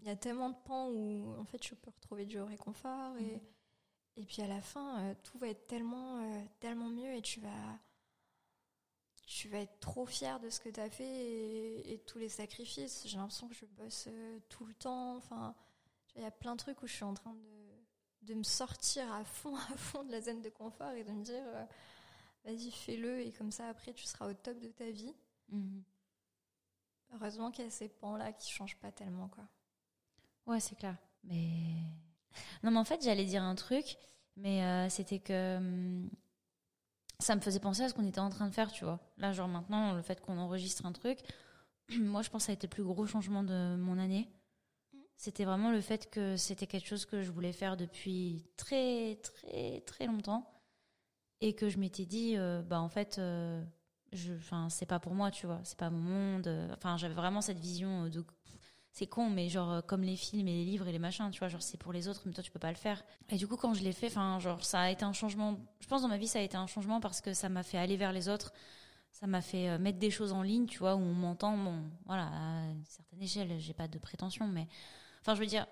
il 0.00 0.06
y 0.06 0.10
a 0.10 0.16
tellement 0.16 0.50
de 0.50 0.56
pans 0.64 0.88
où 0.88 1.34
en 1.38 1.44
fait, 1.44 1.62
je 1.62 1.74
peux 1.74 1.90
retrouver 1.90 2.24
du 2.24 2.40
réconfort 2.40 3.16
et, 3.18 3.36
mm. 3.36 3.40
et 4.16 4.24
puis 4.24 4.42
à 4.42 4.46
la 4.46 4.60
fin, 4.60 5.00
euh, 5.00 5.14
tout 5.22 5.38
va 5.38 5.48
être 5.48 5.66
tellement, 5.66 6.18
euh, 6.22 6.42
tellement 6.60 6.88
mieux 6.88 7.12
et 7.14 7.22
tu 7.22 7.40
vas, 7.40 7.78
tu 9.26 9.48
vas 9.48 9.58
être 9.58 9.80
trop 9.80 10.06
fier 10.06 10.40
de 10.40 10.50
ce 10.50 10.60
que 10.60 10.68
tu 10.68 10.80
as 10.80 10.90
fait 10.90 11.92
et, 11.92 12.02
tous 12.06 12.18
les 12.18 12.28
sacrifices. 12.28 13.02
J'ai 13.06 13.16
l'impression 13.16 13.48
que 13.48 13.54
je 13.54 13.66
bosse 13.66 14.08
tout 14.48 14.66
le 14.66 14.74
temps. 14.74 15.16
Enfin, 15.16 15.54
il 16.16 16.22
y 16.22 16.26
a 16.26 16.30
plein 16.30 16.52
de 16.52 16.60
trucs 16.60 16.82
où 16.82 16.86
je 16.86 16.94
suis 16.94 17.04
en 17.04 17.14
train 17.14 17.34
de, 17.34 18.32
de 18.32 18.34
me 18.34 18.42
sortir 18.44 19.12
à 19.12 19.24
fond, 19.24 19.56
à 19.72 19.76
fond 19.76 20.04
de 20.04 20.12
la 20.12 20.20
zone 20.20 20.42
de 20.42 20.50
confort 20.50 20.92
et 20.92 21.04
de 21.04 21.12
me 21.12 21.22
dire 21.22 21.44
vas-y, 22.44 22.70
fais-le, 22.70 23.20
et 23.20 23.32
comme 23.32 23.50
ça, 23.50 23.68
après, 23.68 23.92
tu 23.92 24.04
seras 24.04 24.28
au 24.28 24.34
top 24.34 24.58
de 24.60 24.68
ta 24.68 24.90
vie. 24.90 25.14
Mhm. 25.48 25.82
Heureusement 27.12 27.50
qu'il 27.50 27.64
y 27.64 27.68
a 27.68 27.70
ces 27.70 27.88
pans-là 27.88 28.32
qui 28.32 28.50
changent 28.50 28.78
pas 28.78 28.90
tellement, 28.90 29.28
quoi. 29.28 29.44
Ouais, 30.46 30.60
c'est 30.60 30.74
clair. 30.74 30.96
Mais. 31.22 31.76
Non, 32.62 32.70
mais 32.70 32.78
en 32.78 32.84
fait, 32.84 33.02
j'allais 33.02 33.24
dire 33.24 33.42
un 33.42 33.54
truc, 33.54 33.96
mais 34.36 34.64
euh, 34.64 34.88
c'était 34.88 35.20
que. 35.20 35.56
Hum, 35.56 36.10
ça 37.20 37.36
me 37.36 37.40
faisait 37.40 37.60
penser 37.60 37.82
à 37.82 37.88
ce 37.88 37.94
qu'on 37.94 38.06
était 38.06 38.20
en 38.20 38.30
train 38.30 38.48
de 38.48 38.54
faire, 38.54 38.72
tu 38.72 38.84
vois. 38.84 39.00
Là, 39.18 39.32
genre 39.32 39.48
maintenant, 39.48 39.94
le 39.94 40.02
fait 40.02 40.20
qu'on 40.20 40.36
enregistre 40.36 40.84
un 40.84 40.92
truc, 40.92 41.20
moi, 41.98 42.22
je 42.22 42.30
pense 42.30 42.42
que 42.42 42.46
ça 42.46 42.52
a 42.52 42.54
été 42.54 42.66
le 42.66 42.70
plus 42.70 42.82
gros 42.82 43.06
changement 43.06 43.44
de 43.44 43.76
mon 43.76 43.98
année. 43.98 44.28
C'était 45.16 45.44
vraiment 45.44 45.70
le 45.70 45.80
fait 45.80 46.10
que 46.10 46.36
c'était 46.36 46.66
quelque 46.66 46.88
chose 46.88 47.06
que 47.06 47.22
je 47.22 47.30
voulais 47.30 47.52
faire 47.52 47.76
depuis 47.76 48.44
très, 48.56 49.16
très, 49.22 49.80
très 49.86 50.06
longtemps 50.06 50.53
et 51.44 51.54
que 51.54 51.68
je 51.68 51.78
m'étais 51.78 52.06
dit, 52.06 52.36
euh, 52.36 52.62
bah 52.62 52.80
en 52.80 52.88
fait, 52.88 53.18
euh, 53.18 53.62
je, 54.12 54.32
c'est 54.70 54.86
pas 54.86 54.98
pour 55.00 55.14
moi, 55.14 55.30
tu 55.30 55.46
vois, 55.46 55.60
c'est 55.64 55.78
pas 55.78 55.90
mon 55.90 55.98
monde. 56.00 56.46
euh, 56.48 56.68
Enfin, 56.76 56.96
j'avais 56.96 57.14
vraiment 57.14 57.40
cette 57.42 57.58
vision 57.58 58.08
de, 58.08 58.24
c'est 58.92 59.06
con, 59.06 59.28
mais 59.30 59.48
genre 59.48 59.72
euh, 59.72 59.80
comme 59.82 60.02
les 60.02 60.16
films 60.16 60.48
et 60.48 60.52
les 60.54 60.64
livres 60.64 60.88
et 60.88 60.92
les 60.92 60.98
machins, 60.98 61.30
tu 61.30 61.40
vois, 61.40 61.48
genre 61.48 61.62
c'est 61.62 61.78
pour 61.78 61.92
les 61.92 62.08
autres, 62.08 62.22
mais 62.26 62.32
toi 62.32 62.42
tu 62.44 62.50
peux 62.50 62.58
pas 62.60 62.70
le 62.70 62.76
faire. 62.76 63.02
Et 63.30 63.36
du 63.36 63.46
coup, 63.48 63.56
quand 63.56 63.74
je 63.74 63.82
l'ai 63.82 63.92
fait, 63.92 64.06
enfin, 64.08 64.38
genre 64.40 64.64
ça 64.64 64.80
a 64.82 64.90
été 64.90 65.04
un 65.04 65.12
changement. 65.12 65.58
Je 65.80 65.86
pense 65.88 66.02
dans 66.02 66.08
ma 66.08 66.18
vie, 66.18 66.28
ça 66.28 66.38
a 66.38 66.42
été 66.42 66.56
un 66.56 66.66
changement 66.66 67.00
parce 67.00 67.20
que 67.20 67.34
ça 67.34 67.48
m'a 67.48 67.62
fait 67.64 67.78
aller 67.78 67.96
vers 67.96 68.12
les 68.12 68.28
autres. 68.28 68.52
Ça 69.12 69.26
m'a 69.28 69.42
fait 69.42 69.68
euh, 69.70 69.78
mettre 69.78 69.98
des 69.98 70.10
choses 70.10 70.32
en 70.32 70.42
ligne, 70.42 70.66
tu 70.66 70.78
vois, 70.80 70.94
où 70.96 71.00
on 71.00 71.14
m'entend. 71.14 71.56
Bon, 71.58 71.82
voilà, 72.06 72.28
à 72.28 72.66
une 72.70 72.84
certaine 72.86 73.22
échelle, 73.22 73.58
j'ai 73.60 73.74
pas 73.74 73.88
de 73.88 73.98
prétention, 73.98 74.48
mais 74.48 74.66
enfin, 75.22 75.34
je 75.34 75.40
veux 75.40 75.46
dire, 75.46 75.66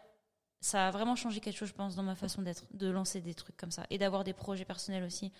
ça 0.61 0.89
a 0.89 0.91
vraiment 0.93 1.17
changé 1.17 1.41
quelque 1.41 1.57
chose, 1.57 1.69
je 1.71 1.75
pense, 1.75 1.97
dans 1.97 2.03
ma 2.05 2.15
façon 2.15 2.43
d'être, 2.43 2.65
de 2.73 2.89
lancer 2.89 3.21
des 3.21 3.35
trucs 3.35 3.57
comme 3.57 3.71
ça 3.73 3.85
et 3.91 3.99
d'avoir 3.99 4.25
des 4.25 4.33
projets 4.33 4.65
personnels 4.65 5.05
aussi. 5.05 5.33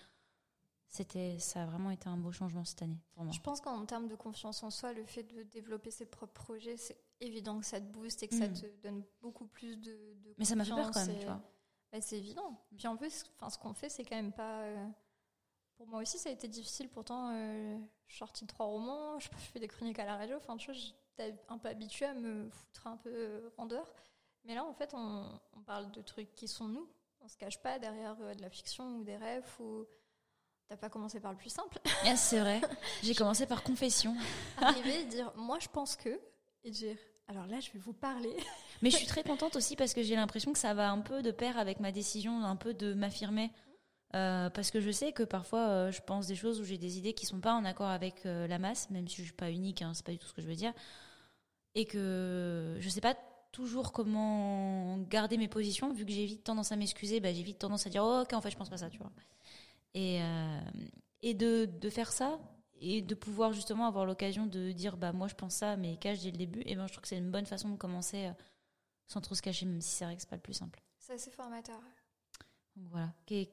C'était, 0.95 1.39
ça 1.39 1.63
a 1.63 1.65
vraiment 1.65 1.89
été 1.89 2.07
un 2.07 2.17
beau 2.17 2.31
changement 2.31 2.63
cette 2.63 2.83
année 2.83 2.99
pour 3.15 3.23
moi. 3.23 3.33
Je 3.33 3.39
pense 3.41 3.59
qu'en 3.61 3.83
termes 3.87 4.07
de 4.07 4.13
confiance 4.15 4.61
en 4.61 4.69
soi, 4.69 4.93
le 4.93 5.03
fait 5.05 5.23
de 5.23 5.41
développer 5.41 5.89
ses 5.89 6.05
propres 6.05 6.33
projets, 6.33 6.77
c'est 6.77 6.95
évident 7.19 7.59
que 7.59 7.65
ça 7.65 7.81
te 7.81 7.85
booste 7.87 8.21
et 8.21 8.27
que 8.27 8.35
ça 8.35 8.47
Mm. 8.47 8.53
te 8.53 8.65
donne 8.83 9.03
beaucoup 9.19 9.47
plus 9.47 9.75
de, 9.77 9.91
de 10.21 10.35
Mais 10.37 10.45
ça 10.45 10.53
m'a 10.55 10.63
fait 10.63 10.69
peur 10.69 10.91
quand 10.91 11.03
même, 11.07 11.15
et- 11.15 11.19
tu 11.19 11.25
vois. 11.25 11.41
C'est 11.99 12.17
évident. 12.19 12.59
Puis 12.77 12.85
en 12.87 12.95
plus, 12.95 13.23
enfin, 13.35 13.49
ce 13.49 13.57
qu'on 13.57 13.73
fait, 13.73 13.89
c'est 13.89 14.03
quand 14.05 14.15
même 14.15 14.33
pas. 14.33 14.61
euh, 14.61 14.87
Pour 15.77 15.87
moi 15.87 16.01
aussi, 16.01 16.19
ça 16.19 16.29
a 16.29 16.31
été 16.31 16.47
difficile. 16.47 16.87
Pourtant, 16.89 17.31
euh, 17.33 17.77
je 18.05 18.13
suis 18.13 18.19
sortie 18.19 18.45
de 18.45 18.49
trois 18.49 18.67
romans, 18.67 19.17
je, 19.19 19.29
fais 19.51 19.59
des 19.59 19.67
chroniques 19.67 19.97
à 19.99 20.05
la 20.05 20.15
radio. 20.17 20.37
Enfin, 20.37 20.55
tu 20.57 20.71
vois, 20.71 20.75
j'étais 20.79 21.35
un 21.49 21.57
peu 21.57 21.67
habituée 21.69 22.05
à 22.05 22.13
me 22.13 22.47
foutre 22.51 22.85
un 22.87 22.97
peu 22.97 23.09
euh, 23.11 23.49
en 23.57 23.65
dehors. 23.65 23.91
Mais 24.45 24.53
là, 24.53 24.63
en 24.63 24.73
fait, 24.73 24.93
on, 24.93 25.39
on 25.53 25.61
parle 25.63 25.91
de 25.91 26.01
trucs 26.03 26.33
qui 26.35 26.47
sont 26.47 26.67
nous. 26.67 26.87
On 27.21 27.27
se 27.27 27.37
cache 27.37 27.59
pas 27.61 27.79
derrière 27.79 28.15
euh, 28.21 28.33
de 28.35 28.41
la 28.43 28.49
fiction 28.51 28.97
ou 28.97 29.03
des 29.03 29.17
rêves 29.17 29.49
ou. 29.59 29.85
T'as 30.69 30.77
pas 30.77 30.89
commencé 30.89 31.19
par 31.19 31.31
le 31.31 31.37
plus 31.37 31.49
simple. 31.49 31.77
Ah, 32.05 32.15
c'est 32.15 32.39
vrai. 32.39 32.61
J'ai 33.01 33.15
commencé 33.15 33.45
par 33.45 33.63
confession. 33.63 34.15
Arriver 34.61 35.01
et 35.01 35.05
dire, 35.05 35.31
moi, 35.35 35.57
je 35.59 35.67
pense 35.67 35.95
que. 35.95 36.19
Et 36.63 36.71
dire, 36.71 36.97
alors 37.27 37.47
là, 37.47 37.59
je 37.59 37.71
vais 37.71 37.79
vous 37.79 37.93
parler. 37.93 38.35
Mais 38.81 38.89
je 38.89 38.97
suis 38.97 39.07
très 39.07 39.23
contente 39.23 39.55
aussi 39.55 39.75
parce 39.75 39.93
que 39.93 40.03
j'ai 40.03 40.15
l'impression 40.15 40.51
que 40.51 40.59
ça 40.59 40.73
va 40.73 40.91
un 40.91 40.99
peu 40.99 41.21
de 41.21 41.31
pair 41.31 41.57
avec 41.57 41.79
ma 41.79 41.91
décision, 41.91 42.43
un 42.43 42.55
peu 42.55 42.73
de 42.73 42.93
m'affirmer. 42.93 43.51
Euh, 44.15 44.49
parce 44.51 44.69
que 44.69 44.79
je 44.79 44.91
sais 44.91 45.11
que 45.11 45.23
parfois 45.23 45.67
euh, 45.69 45.91
je 45.91 45.99
pense 46.01 46.27
des 46.27 46.35
choses 46.35 46.61
où 46.61 46.63
j'ai 46.63 46.77
des 46.77 46.99
idées 46.99 47.13
qui 47.13 47.25
sont 47.25 47.39
pas 47.39 47.55
en 47.55 47.65
accord 47.65 47.87
avec 47.87 48.25
euh, 48.25 48.45
la 48.45 48.59
masse, 48.59 48.89
même 48.91 49.07
si 49.07 49.17
je 49.17 49.23
suis 49.23 49.33
pas 49.33 49.49
unique, 49.49 49.81
hein, 49.81 49.93
c'est 49.95 50.05
pas 50.05 50.11
du 50.11 50.19
tout 50.19 50.27
ce 50.27 50.33
que 50.33 50.41
je 50.41 50.47
veux 50.47 50.55
dire, 50.55 50.71
et 51.73 51.85
que 51.85 52.77
je 52.79 52.89
sais 52.89 53.01
pas 53.01 53.15
toujours 53.51 53.91
comment 53.91 54.99
garder 54.99 55.37
mes 55.37 55.47
positions 55.47 55.93
vu 55.93 56.05
que 56.05 56.11
j'ai 56.11 56.25
vite 56.25 56.43
tendance 56.43 56.71
à 56.71 56.75
m'excuser, 56.75 57.19
bah, 57.21 57.33
j'ai 57.33 57.41
vite 57.41 57.57
tendance 57.57 57.87
à 57.87 57.89
dire 57.89 58.03
oh, 58.03 58.21
ok 58.21 58.33
en 58.33 58.41
fait 58.41 58.51
je 58.51 58.57
pense 58.57 58.69
pas 58.69 58.77
ça, 58.77 58.89
tu 58.89 58.99
vois. 58.99 59.11
Et, 59.93 60.21
euh, 60.21 60.59
et 61.21 61.33
de, 61.33 61.65
de 61.65 61.89
faire 61.89 62.11
ça 62.11 62.39
et 62.79 63.01
de 63.01 63.15
pouvoir 63.15 63.53
justement 63.53 63.85
avoir 63.85 64.05
l'occasion 64.05 64.45
de 64.47 64.71
dire 64.71 64.97
bah 64.97 65.13
moi 65.13 65.27
je 65.27 65.35
pense 65.35 65.53
ça 65.55 65.77
mais 65.77 65.95
cache 65.97 66.19
dès 66.21 66.31
le 66.31 66.37
début, 66.37 66.61
et 66.65 66.75
ben 66.75 66.87
je 66.87 66.91
trouve 66.93 67.03
que 67.03 67.07
c'est 67.07 67.17
une 67.17 67.31
bonne 67.31 67.45
façon 67.45 67.69
de 67.69 67.77
commencer. 67.77 68.25
euh, 68.25 68.33
sans 69.07 69.21
trop 69.21 69.35
se 69.35 69.41
cacher, 69.41 69.65
même 69.65 69.81
si 69.81 69.89
c'est 69.89 70.05
vrai 70.05 70.15
que 70.15 70.21
c'est 70.21 70.29
pas 70.29 70.37
le 70.37 70.41
plus 70.41 70.53
simple. 70.53 70.81
C'est 70.97 71.13
assez 71.13 71.29
formateur. 71.29 71.79
Donc 72.75 72.87
voilà. 72.89 73.13
Qu'est- 73.25 73.51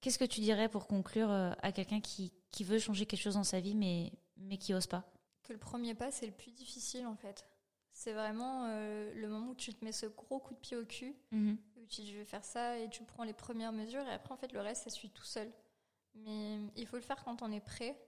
Qu'est-ce 0.00 0.18
que 0.18 0.24
tu 0.26 0.40
dirais 0.40 0.68
pour 0.68 0.86
conclure 0.86 1.30
euh, 1.30 1.52
à 1.62 1.72
quelqu'un 1.72 2.00
qui, 2.00 2.32
qui 2.50 2.62
veut 2.64 2.78
changer 2.78 3.06
quelque 3.06 3.22
chose 3.22 3.34
dans 3.34 3.42
sa 3.44 3.58
vie, 3.60 3.74
mais, 3.74 4.12
mais 4.36 4.58
qui 4.58 4.74
ose 4.74 4.86
pas? 4.86 5.10
Que 5.42 5.54
le 5.54 5.58
premier 5.58 5.94
pas, 5.94 6.10
c'est 6.10 6.26
le 6.26 6.32
plus 6.32 6.52
difficile 6.52 7.06
en 7.06 7.16
fait. 7.16 7.46
C'est 7.92 8.12
vraiment 8.12 8.66
euh, 8.68 9.12
le 9.14 9.28
moment 9.28 9.50
où 9.52 9.54
tu 9.54 9.72
te 9.74 9.82
mets 9.84 9.92
ce 9.92 10.06
gros 10.06 10.38
coup 10.38 10.52
de 10.54 10.58
pied 10.60 10.76
au 10.76 10.84
cul, 10.84 11.16
où 11.76 11.86
tu 11.88 12.02
dis 12.02 12.12
je 12.12 12.18
vais 12.18 12.24
faire 12.26 12.44
ça 12.44 12.78
et 12.78 12.88
tu 12.90 13.02
prends 13.04 13.24
les 13.24 13.32
premières 13.32 13.72
mesures 13.72 14.02
et 14.06 14.12
après 14.12 14.34
en 14.34 14.36
fait 14.36 14.52
le 14.52 14.60
reste 14.60 14.84
ça 14.84 14.90
suit 14.90 15.10
tout 15.10 15.24
seul. 15.24 15.50
Mais 16.14 16.58
il 16.76 16.86
faut 16.86 16.96
le 16.96 17.02
faire 17.02 17.22
quand 17.24 17.42
on 17.42 17.50
est 17.50 17.60
prêt. 17.60 17.98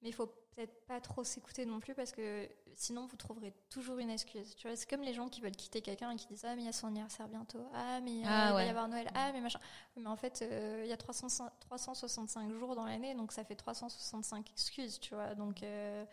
Mais 0.00 0.08
il 0.10 0.14
faut 0.14 0.26
peut-être 0.26 0.86
pas 0.86 1.00
trop 1.00 1.24
s'écouter 1.24 1.66
non 1.66 1.80
plus 1.80 1.94
parce 1.94 2.12
que 2.12 2.48
sinon 2.74 3.06
vous 3.06 3.16
trouverez 3.16 3.52
toujours 3.68 3.98
une 3.98 4.10
excuse. 4.10 4.54
Tu 4.54 4.68
vois, 4.68 4.76
c'est 4.76 4.88
comme 4.88 5.02
les 5.02 5.12
gens 5.14 5.28
qui 5.28 5.40
veulent 5.40 5.56
quitter 5.56 5.82
quelqu'un 5.82 6.10
et 6.12 6.16
qui 6.16 6.28
disent 6.28 6.44
ah 6.44 6.54
mais 6.54 6.62
il 6.62 6.66
y 6.66 6.68
a 6.68 6.72
son 6.72 6.86
anniversaire 6.88 7.28
bientôt, 7.28 7.66
ah 7.74 8.00
mais 8.00 8.20
euh, 8.20 8.26
Ah, 8.26 8.48
il 8.50 8.54
va 8.54 8.64
y 8.64 8.68
avoir 8.68 8.88
Noël, 8.88 9.10
ah 9.14 9.32
mais 9.32 9.40
machin. 9.40 9.58
Mais 9.96 10.06
en 10.06 10.16
fait 10.16 10.40
euh, 10.42 10.82
il 10.84 10.88
y 10.88 10.92
a 10.92 10.96
300 10.96 11.50
365 11.60 12.52
jours 12.52 12.76
dans 12.76 12.84
l'année 12.86 13.14
donc 13.14 13.32
ça 13.32 13.44
fait 13.44 13.56
365 13.56 14.50
excuses, 14.50 15.00
tu 15.00 15.14
vois. 15.14 15.34
Donc 15.34 15.62
euh, 15.64 16.04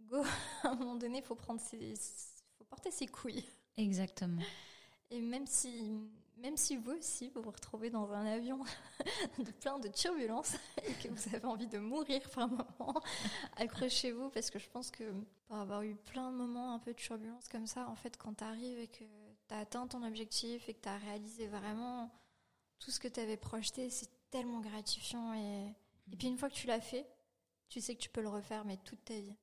go, 0.00 0.22
à 0.62 0.68
un 0.68 0.74
moment 0.74 0.96
donné, 0.96 1.18
il 1.18 1.24
faut 1.24 1.34
prendre 1.34 1.60
ses, 1.60 1.94
faut 2.58 2.64
porter 2.64 2.90
ses 2.90 3.06
couilles. 3.06 3.44
Exactement. 3.76 4.42
Et 5.10 5.20
même 5.20 5.46
si, 5.46 5.92
même 6.36 6.56
si 6.56 6.76
vous 6.76 6.92
aussi, 6.92 7.30
vous 7.30 7.42
vous 7.42 7.50
retrouvez 7.50 7.90
dans 7.90 8.12
un 8.12 8.26
avion 8.26 8.58
de 9.38 9.50
plein 9.52 9.78
de 9.78 9.88
turbulences 9.88 10.56
et 10.84 10.92
que 10.94 11.08
vous 11.08 11.34
avez 11.34 11.44
envie 11.46 11.66
de 11.66 11.78
mourir 11.78 12.28
par 12.30 12.48
moment, 12.48 13.00
accrochez-vous 13.56 14.30
parce 14.30 14.50
que 14.50 14.58
je 14.58 14.68
pense 14.68 14.90
que 14.90 15.04
pour 15.46 15.56
avoir 15.56 15.82
eu 15.82 15.94
plein 15.94 16.30
de 16.30 16.36
moments 16.36 16.74
un 16.74 16.78
peu 16.78 16.92
de 16.92 16.98
turbulence 16.98 17.48
comme 17.48 17.66
ça, 17.66 17.88
en 17.88 17.96
fait, 17.96 18.16
quand 18.16 18.34
tu 18.34 18.44
arrives 18.44 18.78
et 18.78 18.88
que 18.88 19.04
tu 19.48 19.54
as 19.54 19.58
atteint 19.58 19.86
ton 19.86 20.02
objectif 20.02 20.68
et 20.68 20.74
que 20.74 20.82
tu 20.82 20.88
as 20.88 20.98
réalisé 20.98 21.46
vraiment 21.46 22.10
tout 22.78 22.90
ce 22.90 23.00
que 23.00 23.08
tu 23.08 23.20
avais 23.20 23.38
projeté, 23.38 23.88
c'est 23.88 24.10
tellement 24.30 24.60
gratifiant. 24.60 25.32
Et, 25.34 25.74
et 26.12 26.16
puis 26.16 26.28
une 26.28 26.36
fois 26.36 26.50
que 26.50 26.54
tu 26.54 26.66
l'as 26.66 26.80
fait, 26.80 27.06
tu 27.68 27.80
sais 27.80 27.94
que 27.94 28.00
tu 28.00 28.10
peux 28.10 28.22
le 28.22 28.28
refaire, 28.28 28.64
mais 28.64 28.76
toute 28.78 29.04
ta 29.04 29.14
vie. 29.14 29.36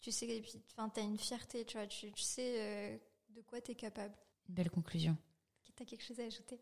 Tu 0.00 0.12
sais, 0.12 0.28
et 0.28 0.40
puis, 0.40 0.62
enfin, 0.70 0.88
tu 0.88 1.00
as 1.00 1.02
une 1.02 1.18
fierté, 1.18 1.64
tu 1.64 1.76
vois, 1.76 1.86
tu, 1.86 2.12
tu 2.12 2.22
sais 2.22 2.54
euh, 2.56 2.98
de 3.30 3.40
quoi 3.42 3.60
tu 3.60 3.72
es 3.72 3.74
capable. 3.74 4.14
Une 4.48 4.54
belle 4.54 4.70
conclusion. 4.70 5.16
T'as 5.78 5.84
quelque 5.84 6.02
chose 6.02 6.18
à 6.18 6.24
ajouter? 6.24 6.60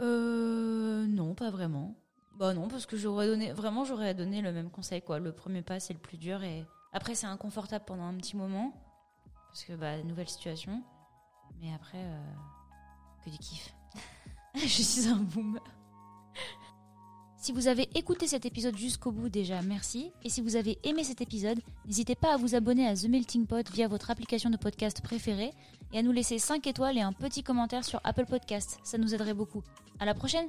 Euh, 0.00 1.06
non, 1.06 1.34
pas 1.34 1.50
vraiment. 1.50 1.94
Bah 2.36 2.52
non, 2.52 2.68
parce 2.68 2.84
que 2.84 2.98
j'aurais 2.98 3.26
donné, 3.26 3.52
vraiment, 3.52 3.84
j'aurais 3.84 4.14
donné 4.14 4.42
le 4.42 4.52
même 4.52 4.70
conseil, 4.70 5.00
quoi. 5.00 5.18
Le 5.18 5.32
premier 5.32 5.62
pas, 5.62 5.80
c'est 5.80 5.94
le 5.94 5.98
plus 5.98 6.18
dur 6.18 6.42
et 6.42 6.66
après, 6.92 7.14
c'est 7.14 7.26
inconfortable 7.26 7.86
pendant 7.86 8.04
un 8.04 8.14
petit 8.18 8.36
moment 8.36 8.74
parce 9.48 9.64
que, 9.64 9.72
bah, 9.72 10.02
nouvelle 10.02 10.28
situation. 10.28 10.82
Mais 11.60 11.72
après, 11.72 12.04
euh, 12.04 12.34
que 13.24 13.30
du 13.30 13.38
kiff. 13.38 13.74
Je 14.54 14.66
suis 14.66 15.08
un 15.08 15.16
boomer. 15.16 15.62
Si 17.48 17.54
vous 17.54 17.66
avez 17.66 17.88
écouté 17.94 18.26
cet 18.26 18.44
épisode 18.44 18.76
jusqu'au 18.76 19.10
bout 19.10 19.30
déjà, 19.30 19.62
merci. 19.62 20.12
Et 20.22 20.28
si 20.28 20.42
vous 20.42 20.56
avez 20.56 20.76
aimé 20.84 21.02
cet 21.02 21.22
épisode, 21.22 21.58
n'hésitez 21.86 22.14
pas 22.14 22.34
à 22.34 22.36
vous 22.36 22.54
abonner 22.54 22.86
à 22.86 22.94
The 22.94 23.08
Melting 23.08 23.46
Pot 23.46 23.72
via 23.72 23.88
votre 23.88 24.10
application 24.10 24.50
de 24.50 24.58
podcast 24.58 25.00
préférée 25.00 25.52
et 25.94 25.98
à 25.98 26.02
nous 26.02 26.12
laisser 26.12 26.38
5 26.38 26.66
étoiles 26.66 26.98
et 26.98 27.00
un 27.00 27.14
petit 27.14 27.42
commentaire 27.42 27.86
sur 27.86 28.02
Apple 28.04 28.26
Podcast. 28.26 28.78
Ça 28.84 28.98
nous 28.98 29.14
aiderait 29.14 29.32
beaucoup. 29.32 29.62
À 29.98 30.04
la 30.04 30.12
prochaine! 30.12 30.48